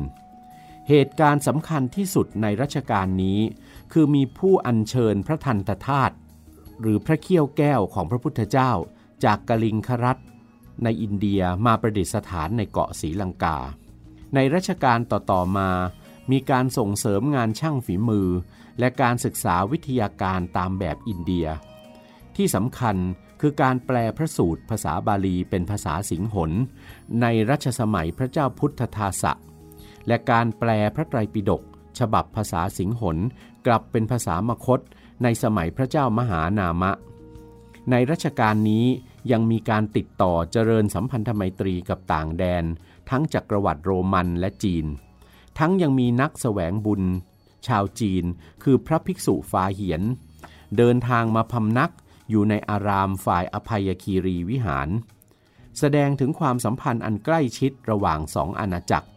[0.89, 3.39] เหตุการณ์สำคัญที่สุดในรัชกาลนี้
[3.93, 6.15] คือมีผู้อัญเชิญพระทันตธาตุ
[6.81, 8.71] หรือพระเขี้ยวแก้วของพระพุทธเจ้า
[9.23, 10.17] จากกลิงครัต
[10.83, 13.57] ในอินเดียมาประดิษฐานในเกาะศรีลังกา
[14.35, 15.69] ในรัชกาลต่อๆมา
[16.31, 18.29] มีการส่งเสริมงานช่างฝีมือ
[18.79, 21.47] และการศึกษาวิทยาการตามแบบอินเดีย
[22.35, 22.95] ที่สำคัญ
[23.39, 26.51] คือการแปลพระสูตรภาษาบาลีเป็นภาษาสิงหน
[27.21, 29.33] ในรัชสมัยพระเจ้าพุทธทาสะ
[30.07, 31.61] และการแปลพระไตรปิฎก
[31.99, 33.17] ฉบับภาษาสิงหน
[33.65, 34.79] กลับเป็นภาษามคต
[35.23, 36.91] ในสมัยพระเจ้ามหานามะ
[37.91, 38.85] ในรัชกาลนี้
[39.31, 42.63] ยังมีการติดต่อเจริญสัมพันธไมตรีกับต่างแดน
[43.09, 44.85] ทั้งจักรวรรดิโรมันและจีน
[45.59, 47.03] ทั้งยังมีนักแสวงบุญ
[47.67, 48.23] ชาวจีน
[48.63, 50.01] คือพระภิกษุฟาเหียน
[50.77, 51.91] เดินทางมาพำนัก
[52.29, 54.89] อยู่ในอารามฝ่ายอภัยคีรีวิหาร
[55.79, 59.07] แสดงถึงความสัมพันธ์อันใกล้ชิดระหว่างสองอาณาจักร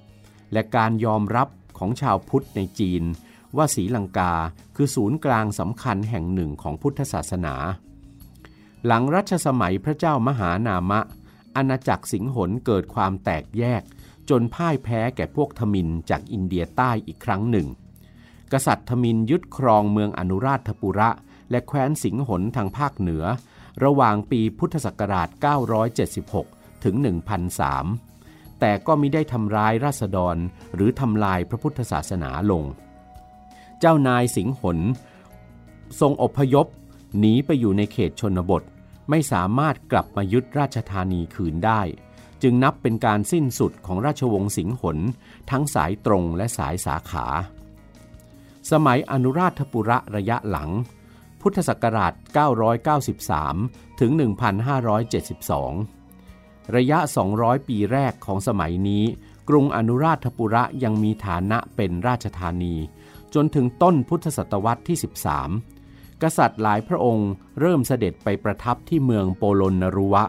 [0.53, 3.03] และการยอมรับของชาวพุทธในจีน
[3.57, 4.33] ว่าศรีลังกา
[4.77, 7.55] คือศูนย์กลางสำคัญแห่งหนึ่งของพุทธศาสนา
[8.87, 11.01] หลังรัชสมัยพระเจ้ามหานามะ
[11.57, 13.83] อาณาจักรสิงหนเกิดความแตกแยก
[14.31, 17.66] จนพ่ายแพ้แก่พวกทมินจากอินเดียใต้อีกครั้งหนึ่ง
[18.53, 21.11] กษัตริย์ทมินยึดครองเมืองอนุราชปุระ
[21.50, 23.24] และแคว้นสิงหนทางภาคเหนือ
[23.84, 25.28] ระหว่างปีพุทธศักราช
[26.06, 26.94] 976 ถึง
[27.78, 30.37] 1003 แต่ก็มิได้ทำร้ายราษฎร
[30.74, 32.64] หรือทำลายพระพุทธศาสนาลง
[33.80, 34.78] เจ้านายสิงหน
[36.00, 36.66] ทรงอพยพ
[37.18, 38.62] หนีไปอยู่ในเขตชนบท
[39.11, 41.80] ไม่สามารถกลับมายึดราชธานีคืนได้
[42.42, 44.98] จึงนับเป็นการสิ้นสุดของราชวงศ์สิงหน
[45.50, 47.26] ทั้งสายตรงและสายสาขา
[48.70, 50.70] สมัยอนุราชปุระระยะหลัง
[51.40, 52.12] พุทธศักราช
[52.87, 54.11] 993 ถึง
[55.79, 56.98] 1572 ระยะ
[57.35, 59.05] 200 ปีแรกของสมัยนี้
[59.48, 62.74] กรุงอนุราชปุระยังมีฐานะเป็นราชธานี
[63.35, 64.96] จนถึงต้นพุทธศตวรรษที่
[65.59, 70.24] 13 กษัตริย์หลายพระองค์เริ่มเสด็จไปประทับที่เมืองโปโลนนรุวะ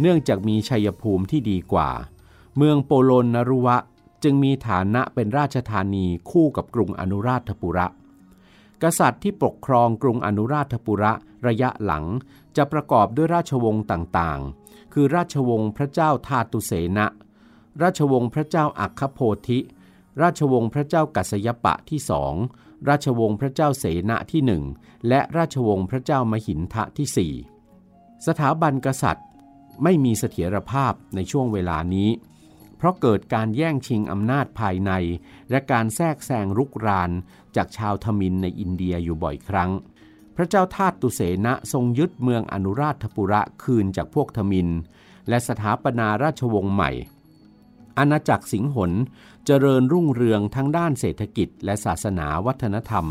[0.00, 1.90] เนื่องจากมีชัยภูมิที่ดีกว่า
[2.56, 3.76] เมืองโปโลนนรุวะ
[4.22, 7.86] จึงมีฐานะเป็นราชธานีคู่กับกรุงอนุราชปุระ
[8.82, 11.12] กษัตริย์ที่ปกครองกรุงอนุราชปุระ
[11.46, 12.04] ระยะหลัง
[12.56, 17.06] จะประกอบด้วยราชวงศ์ต่างๆ คือราชวงศ์พระเจ้าทาตุเสนะ
[17.82, 19.58] ราชวงศ์พระเจ้าอัคคโพธิ
[20.22, 22.34] ราชวงศ์พระเจ้ากัสยปะที่สอง
[22.88, 24.64] ราชวงศ์พระเจ้าเสนะที่หนึ่ง
[25.08, 27.32] และราชวงศ์พระเจ้ามหินทะที่สี่
[28.26, 29.26] สถาบันกษัตริย์
[29.82, 32.08] ไม่มีเสถียรภาพในช่วงเวลานี้
[32.78, 34.92] เพราะเกิดการแย่งชิงอำนาจภายใน
[35.50, 37.10] และการแทรกแซงรุกราน
[37.56, 39.70] จากชาวทมินในอินเดียอยู่บ่อยครั้ง
[40.36, 44.68] พระเจ้าทาตุเสนะทรงยึดเมืองอนุราชปุระคืนจากพวกทมิน
[45.28, 46.90] และสถาปนาราชวงศ์ใหม่
[47.98, 48.92] อาณาจักรสิงหน
[49.46, 53.06] เจริญรุ่งเรืองทั้งด้านเศรษฐกิจและศาสนาวัฒนธรรม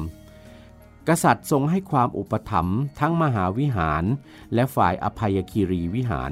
[1.07, 4.03] กษัตริย์ทรงให้ความอุปถัมภ์ทั้งมหาวิหาร
[4.53, 6.31] และฝ่ายอภัยคีรีวิหาร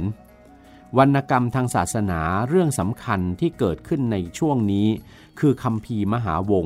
[0.97, 4.87] วรรณกรรมทางศาสนาเรื่องสำคัญที่เกิดขึ้นในช่วงนี้
[5.39, 6.65] คือคำพีมหาวง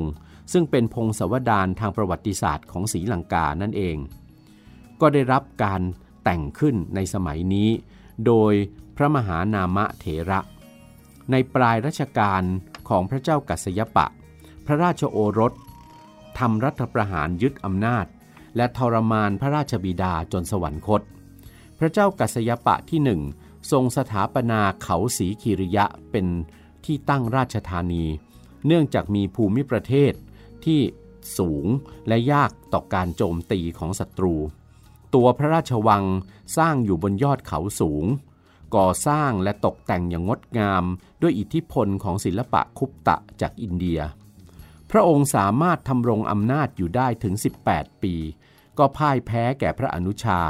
[0.52, 3.96] ซึ่งเป็นพงศวดารทางประวัติศาสตร์ของศรีลังกานั่นเอง
[5.00, 5.80] ก็ได้รับการ
[6.24, 7.68] แต่งขึ้นในสมัยนี้
[8.26, 8.52] โดย
[8.96, 10.40] พระมหานามะเถระ
[11.30, 12.42] ในปลายรัชกาล
[12.88, 14.06] ของพระเจ้ากัสยปะ
[14.66, 15.52] พระราชโอรส
[16.38, 18.06] ทำรัฐประหารยึดอำนาจ
[18.56, 21.02] และทรมานพระราชบิดาจนสวรรคต
[21.78, 23.20] พระเจ้ากัสยปะที่หนึ่ง
[23.70, 26.26] ทรงสถาปนาเขาสีคิริยะเป็น
[26.84, 28.04] ที่ตั้งราชธานี
[28.66, 30.12] เนื่องจากมีภูมิประเทศ
[30.64, 30.80] ที่
[31.38, 31.66] สูง
[32.08, 34.34] และยากต่อการโจมตีของศัตรู
[35.14, 36.04] ตัวพระราชวัง
[36.56, 38.04] สร้างอยู่บนยอดเขาสูง
[38.76, 40.84] ก่อสร้างและตกแต่งอย่างงดงาม
[41.22, 44.00] ด้วยอิทธิพลของศิลปะคุปตะจากอินเดีย
[44.90, 47.34] พระองค์สามารถทำรงอำนาจอยู่ได้ถึง
[47.68, 48.14] 18 ปี
[48.78, 50.40] ก็พ่ายแพ้แก่พระอนุชา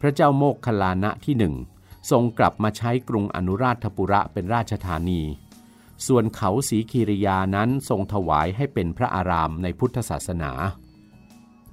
[0.00, 1.54] พระเจ้าโมกขลานะที่หนึ่ง
[2.10, 5.22] ทรงกลับมาใช้กรุงอนุราชปุระเป็นราชธานี
[6.06, 10.52] ส่วนเขาสีคีริยานั้นทรงถวายให้เป็นพระอารามในพุทธศาสนา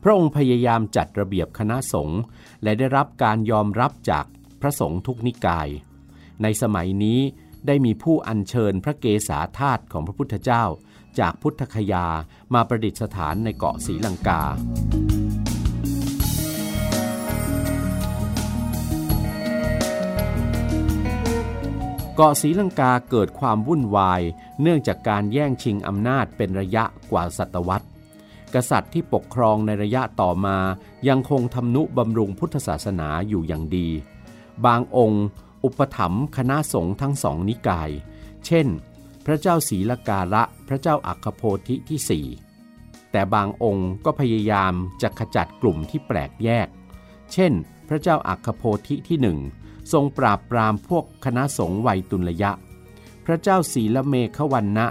[0.04, 2.22] พระองค์พยายามจัดระเบียบคณะสงฆ์
[2.64, 4.26] และได้รับการยอมรับจาก
[4.62, 5.68] พระสงฆ์ทุกนิกาย
[6.44, 7.20] ในสมัยนี้
[7.68, 10.64] ได้มีผู้อัญเชิญพระเกศาธาตุของพระพุทธเจ้า
[11.20, 12.06] จากพุทธคยา
[12.54, 14.42] มาประดิษฐานในเกาะศรีลังกา
[22.24, 24.22] กาะศรีลังกาเกิดความวุ่นวาย
[24.62, 27.88] เนื่องจากการแย่งชิงอำนาจเป็นระยะกว่าศตวรรษ
[28.54, 30.58] กษัตริย์ที่ปกครองในระยะต่อมา
[31.08, 33.88] ยังคงทำนุบำรุงพุทธศาสนาอยู่อย่างดี
[34.66, 35.26] บางองค์
[35.64, 37.90] อุปถัมภ์คณะสงฆ์ทั้งสองนิกาย
[38.46, 38.68] เช่น
[39.26, 42.26] พระเจ้าศรีลกาละ พระเจ้าอัคคโพธิที่สี่
[43.12, 46.68] แต่บางองค์ก็พยายามจะขจัดกลุ่มที่แปลกแยก
[47.34, 47.52] เช่น
[47.88, 49.40] พระเจ้าอัคคโพธิที่หนึ่ง
[49.92, 52.52] ทรงปราบปรามพวกคณะสงฆ์ไวยตุลยะ
[53.26, 54.88] พระเจ้าศีลเมฆวันนะ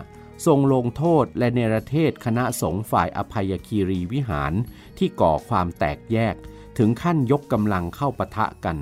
[0.46, 4.52] ทรงลงโทษและเนรเทศคณะสงฆ์ฝ่ายอภัยคีรีวิหาร
[4.98, 6.34] ที่ก่อความแตกแยก
[6.78, 8.78] ถึงขั้นยกกำลังเข้าปะทะกัน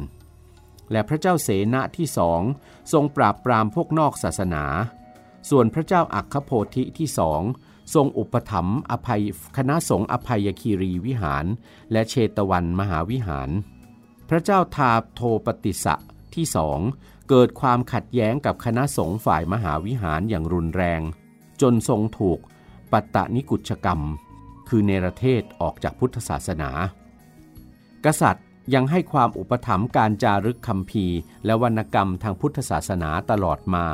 [0.92, 2.42] และพระเจ้าเสนาที่สอง
[2.92, 4.64] ทรงปราบปรามพวกนอกศาสนา
[5.50, 7.42] ส่วนพระเจ้าอัคคโพธิที่สอง
[7.94, 9.22] ทรงอุปถัมภ์อภัย
[9.56, 11.44] คณะสงฆ์อภัยคีรีวิหาร
[11.92, 13.50] และเชตวันมหาวิหาร
[14.28, 15.94] พระเจ้าทาโทปติสะ
[16.34, 16.80] ที่สอง
[17.28, 21.00] เกิดความขัดแย้งกับคณะสงฆ์ฝ่ายมหาวิหารอย่างรุนแรง
[21.60, 22.38] จนทรงถูก
[22.92, 24.00] ปัตตนิกุชกรรม
[24.68, 26.70] คือเนรเทศออกจากพุทธศาสนา
[28.04, 31.06] กษัตริย์ยังให้ความอุปถัมภ์การจารึกคำพี
[31.44, 33.86] และวรรณกรรมทางพุทธศาสนาตลอดมา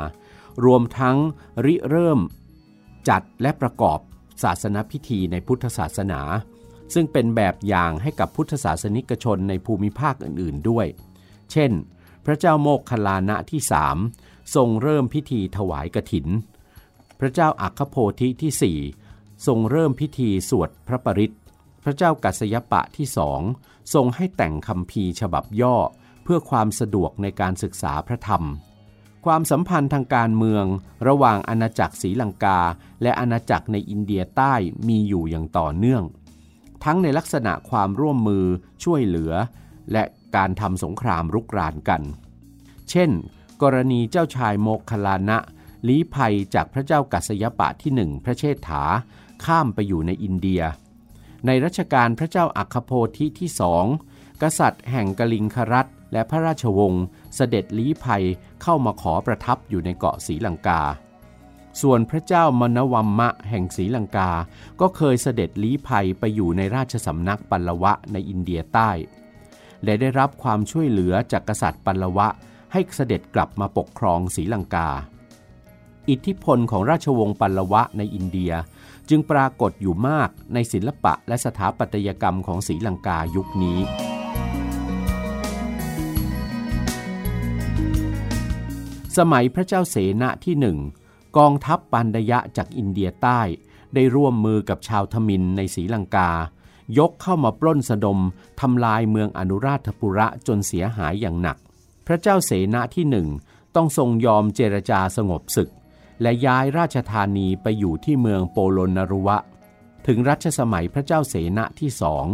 [0.65, 1.17] รวมทั้ง
[1.65, 2.19] ริเริ่ม
[3.09, 3.99] จัดและประกอบ
[4.43, 6.21] ศาสนพิธีในพุทธศาสนา
[6.93, 10.87] ซึ่งเป็นแบบอย่างให้กับพุทธศาสนิกชนในภูมิภาคอื่น ๆด้วย
[11.51, 11.71] เช่น
[12.25, 13.97] พระเจ้าโมกขลานะที่สาม
[14.55, 16.27] ทรงเริ่มพิธีถวายกถิน
[17.19, 18.79] พระเจ้าอัคคโพธิที่สี่
[19.47, 21.35] ทรงเริ่มพิธีสวดพระปริต
[21.83, 23.41] พระเจ้ากัสยปะที่สอง
[23.93, 25.75] ทรงให้แต่งคำพีฉบับย่อ
[26.23, 28.43] เพื่อความสะดวกในการศึกษาพระธรรม
[29.25, 30.65] ความสัมพันธ์ทางการเมือง
[31.07, 32.59] ระหว่างอาณาจักรศรีลังกา
[33.01, 34.53] และอาณาจักรในอินเดียใต้
[34.87, 36.03] มีอยู่อย่างต่อเนื่อง
[36.83, 38.45] ทั้งในลักษณะความร่วมมือ
[38.83, 39.33] ช่วยเหลือ
[39.91, 40.03] และ
[40.35, 42.01] การทำสงครามรุกรานกัน
[42.89, 43.09] เช่น
[43.61, 45.37] กรณีเจ้าชายโมกขลานะ
[45.87, 48.83] ลี้ภัยจากพระเจ้ากัสยปะที่หนึ่งพระเชษฐา
[49.45, 50.61] ข้ามไปอยู่ในอินเดีย
[51.45, 53.85] ในรัชกาลพระเจ้าอัคโพธิที่สอง
[54.41, 58.23] กษัตริย์แห่งกลิงครัตและพระราชวงศ์เสด็จลี้ภัย
[58.61, 60.81] เข้ามาขอประทับอยู่ในเกาะศรีลังกา
[61.81, 64.31] ส่วนพระเจ้ามณวัมมะแห่งศรีลังกา
[64.81, 68.91] ก็เคยเสด็จลี้ภัยไปอยู่ในราชสำนักปัลลวะในอินเดียใต้
[69.83, 72.27] และได้รับความช่วยเหลือจากกษัตริย์ปัลลวะ
[72.71, 74.89] ให้เสด็จกลับมาปกครองศรีลังกา
[76.09, 78.51] อิทธิพลของราชวงศ์ปัลลวะในอินเดีย
[79.09, 83.79] จึงปรากฏอยู่มากในศิลปะและสถาปัตยกรรมของศรีลังกายุคนี้
[89.17, 90.77] สมัยพระเจ้าเสนาที่หนึ่ง
[91.37, 93.41] กองทัพปันดยะจากอินเดียใต้
[93.93, 96.31] ได้ร่วมมือกับชาวทมินในศรีลังกา
[96.97, 98.19] ยกเข้ามาปล้นสะดม
[98.61, 101.57] ทำลายเมืองอนุราชปุระจนเสียหายอย่างหนัก
[102.07, 103.27] พระเจ้าเสนาที่หนึ่ง
[103.75, 105.69] ต้องทรงยอมเจรจาสงบศึก
[106.21, 109.37] และย้ายราชธานีไปอยู่ที่เมืองโปโลนรุวะ
[110.07, 112.25] ถึงรัชสมัยพระเจ้าเสนาที่สอง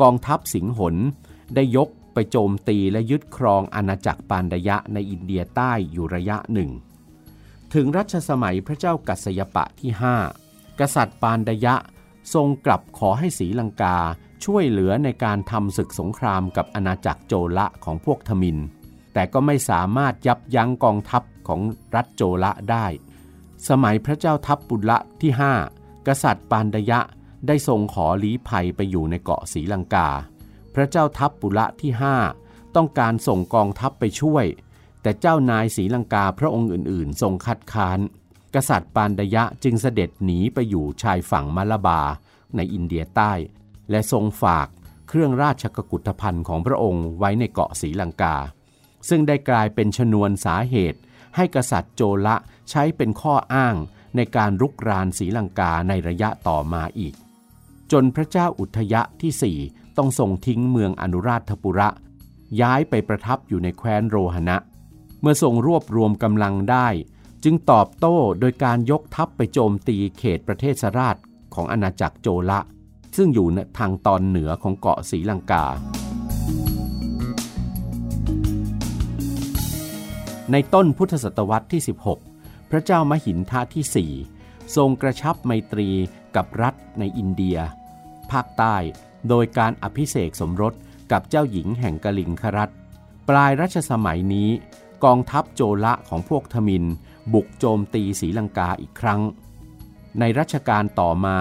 [0.00, 0.96] กองทัพสิงหน
[1.54, 6.70] ได้ยกไปโจมตีและยึดครองอาณาจักรปานดยะในอินเดียใต้อยู่ระยะหนึ่ง
[7.74, 10.16] ถึงรัชสมัยพระเจ้ากัสยปะที่ห้า
[10.80, 11.74] กษัตริย์ปานดยะ
[12.34, 13.96] ทรงกลับขอให้ศรีลังกา
[14.44, 18.58] ช่วยเหลือในการทำศึกสงครามกับอาณาจักรโจละของพวกทมิน
[19.12, 21.60] แต่ก็ไม่สามารถยับยั้งกองทัพของ
[21.94, 22.86] รัฐโจละได้
[23.68, 25.32] สมัยพระเจ้าทัพปุระที่
[25.68, 27.00] 5 กษัตริย์ปานดยะ
[27.46, 30.08] ได้ทรงขอลี้ภัยไปอยู่ในเกาะศรีลังกา
[30.74, 31.92] พระเจ้าทัพปุระที่
[32.34, 34.44] 5 ต้องการส่งกองทัพไปช่วย
[35.02, 37.98] แต่เจ้านายศรีลังกาพระองค์อื่นๆ ทรงคัดค้าน
[38.54, 42.00] กษัตริย์ปานดยะจึงเสด็จหนีไปอยู่ชายฝั่งมาลาบา
[42.56, 43.32] ในอินเดียใต้
[43.90, 44.68] และทรงฝาก
[45.08, 48.36] เครื่องราชกุฏภัณฑ์ของพระองค์ไว้ในเกาะศรีลังกา
[49.08, 51.00] ซึ่งได้กลายเป็นชนวนสาเหตุ
[51.36, 52.36] ให้กษัตริย์โจละ
[52.70, 53.76] ใช้เป็นข้ออ้าง
[54.16, 57.14] ในการรุกรานศรีลังกาในระยะต่อมาอีก
[57.92, 59.58] จนพระเจ้าอุทยะที่สี่
[59.96, 61.88] ต้องส่งทิ้งเมืองอนุราชปุระ
[62.60, 64.56] ย้ายไปประทับอยู่ในแคว้นโรหณะ
[65.20, 66.88] เมื่อทรงรวบรวมกำลังได้
[67.44, 71.16] จึงตอบโต้โดยการยกทัพไปโจมตีเขตประเทศสราช
[71.54, 72.60] ของอาณาจักรโจละ
[73.16, 73.48] ซึ่งอยู่
[73.78, 75.64] ทางตอนเหนือของเกาะศรีลังกา
[80.52, 81.82] ในต้นพุทธศตวรรษที่
[82.26, 85.88] 16 พระเจ้ามหินทาที่ 4 ทรงกระชับไมตรี
[86.36, 87.58] กับรัฐในอินเดีย
[88.30, 88.76] ภาคใต้
[89.28, 90.74] โดยการอภิเษกสมรส
[91.12, 92.72] กับเจ้าหญิงแห่งกลิงครัฐ
[93.28, 94.50] ปลายรัชสมัยนี้
[95.04, 96.84] กองทัพโจละของพวกทมิน
[97.32, 99.20] บุกโจมตีศรีลังกาอีกครั้ง
[100.18, 101.36] ในรัชกาลต่อมา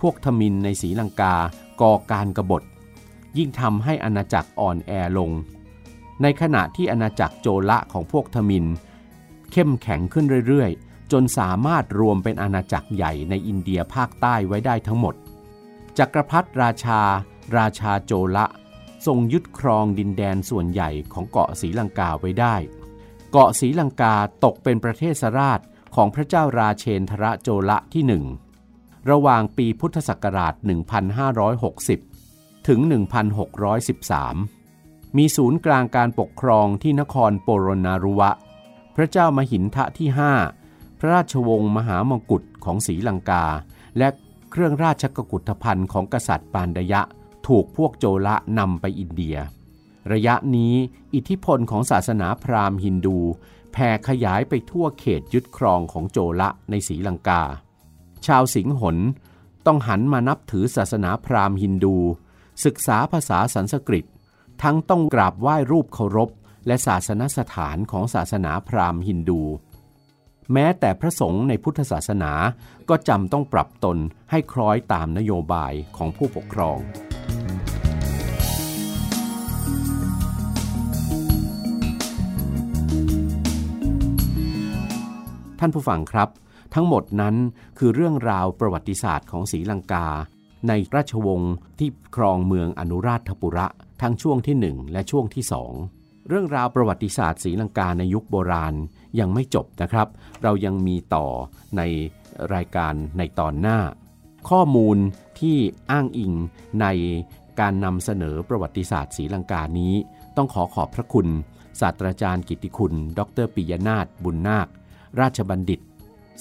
[0.00, 1.34] พวกทมินในศรีลังกา
[1.80, 2.62] ก่อการกรบฏ
[3.38, 5.30] ยิ่งทำให้อาณาจักรอ่อนแอลง
[6.22, 8.66] ในขณะที่อาณาจักรโจละของพวกทมิน
[9.52, 15.14] เข้มแข็งขึ้นเรื่อยๆ จนสามารถรวมเป็นอาณาจักรใหญ่ในอินเดียภาคใต้ไว้ได้ทั้งหมด
[15.98, 17.00] จักรพรรดิราชา
[17.56, 18.46] ราชาโจละ
[19.06, 22.54] ทรงยึดครองดินแดนส่วนใหญ่ของเกาะศรีลังกาไว้ได้
[23.34, 24.14] เกาะศรีลังกา
[24.44, 25.60] ตกเป็นประเทศสราช
[25.94, 28.24] ของพระเจ้าราเชนทรโจละที่หนึ่ง
[29.10, 30.54] ระหว่างปีพุทธศักราช
[31.80, 32.80] 1560 ถึง
[34.22, 38.30] 1613 มีศูนย์กลางการปกครองที่นครโปโรนารุวะ
[38.96, 40.08] พระเจ้ามหินทะที่
[40.54, 43.44] 5 พระราชวงศ์มหามงกุฎของศรีลังกา
[43.98, 44.08] และ
[44.50, 47.02] เครื่องราชกุฏภัณฑ์ของกษัตริย์ปานดยะ
[47.46, 49.36] ถูกพวกโจละนำไปอินเดีย
[50.12, 50.74] ระยะนี้
[51.14, 53.18] อิทธิพลของศาสนาพราหมณ์ฮินดู
[53.72, 57.42] แผ่ขยายไปทั่วเขตยึดครองของโจละในศรีลังกา
[58.26, 58.96] ชาวสิงหน
[59.66, 61.96] ต้องหันมานับถือศาสนาพราหมณ์ฮินดู
[62.64, 64.04] ศึกษาภาษาสันสกฤต
[64.62, 66.30] ทั้งต้องกราบไหว้รูปเคารพ
[66.66, 69.42] และศาสนสถานของศาสนาพราหมณ์ฮินดู
[70.52, 72.32] แม้แต่พระสงฆ์ในพุทธศาสนา
[72.88, 73.98] ก็จำต้องปรับตน
[74.30, 76.78] ให้คล้อยตามนโยบายของผู้ปกครอง
[85.64, 86.28] ท่านผู้ฟังครับ
[86.74, 87.36] ทั้งหมดนั้น
[87.78, 90.06] คือเรื่องราวประวัติศาสตร์ของศรีลังกา
[90.68, 93.66] ในราชวงศ์ที่ครองเมืองอนุราชปุระ
[94.02, 95.44] ทั้งช่วงที่ 1 และช่วงที่
[95.86, 98.74] 2 เรื่องราวประวัติศาสตร์ศรีลังกาในยุคโบราณ
[99.20, 100.08] ยังไม่จบนะครับ
[100.42, 101.26] เรายังมีต่อ
[101.76, 101.82] ใน
[102.54, 103.78] รายการในตอนหน้า
[104.50, 104.98] ข้อมูล
[105.40, 105.56] ที่
[105.90, 106.32] อ้างอิง
[106.80, 106.86] ใน
[107.60, 109.94] การนำเสนอประวัติศาสตร์ศรีลังกานี้
[110.36, 111.28] ต้องขอขอบพระคุณ
[111.80, 114.68] ศาสตราจารย์กิติคุณ ดรปิยนาถบุญนาค
[115.20, 115.80] ราชบัณฑิต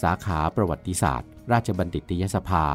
[0.03, 2.65] สาขาประวัติศาสตร์ ราชบัณฑิตยสภา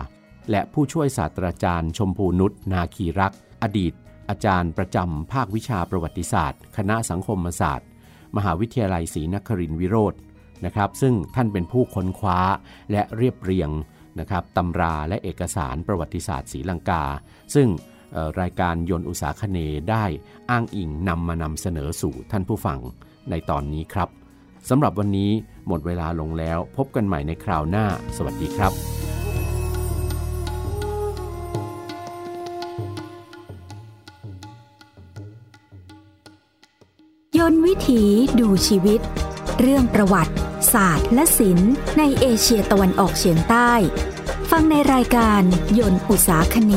[0.51, 3.93] และผู้ช่วยศาสตราจารย์ชมพูนุชนาคีรัก อดีต
[4.31, 7.89] อาจารย์ประจำภาควิชาประวัติศาสตร์ คณะสังคมศาสตร์
[8.37, 10.15] มหาวิทยาลัยศรีนครินทรวิโรธ
[10.65, 12.41] นะครับ ซึ่งท่านเป็นผู้ค้นคว้า
[12.91, 13.71] และเรียบเรียง
[14.21, 17.05] นะครับตำราและเอกสารประวัติศาสตร์ศรีลังกา
[17.55, 17.69] ซึ่ง
[18.41, 19.59] รายการยนต์อุตสาคเน
[19.91, 20.05] ได้
[20.51, 22.79] อ้างอิงนำมานำเสนอสู่ท่านผู้ฟัง
[23.31, 24.09] ในตอนนี้ครับ
[24.71, 25.31] สำหรับวันนี้
[25.69, 27.87] หมดเวลาลงแล้ว พบกันใหม่ในคราวหน้า
[28.17, 28.73] สวัสดีครับ
[37.39, 38.03] ยนวิถี
[38.41, 39.01] ดูชีวิต
[39.61, 40.35] เรื่องประวัติ
[40.73, 43.73] ศาสตร์ และศิลป์ในเอเชียตะวันออกเฉียงใต้
[44.51, 45.43] ฟังในรายการ
[45.79, 46.73] ยนต์อุตสาคเน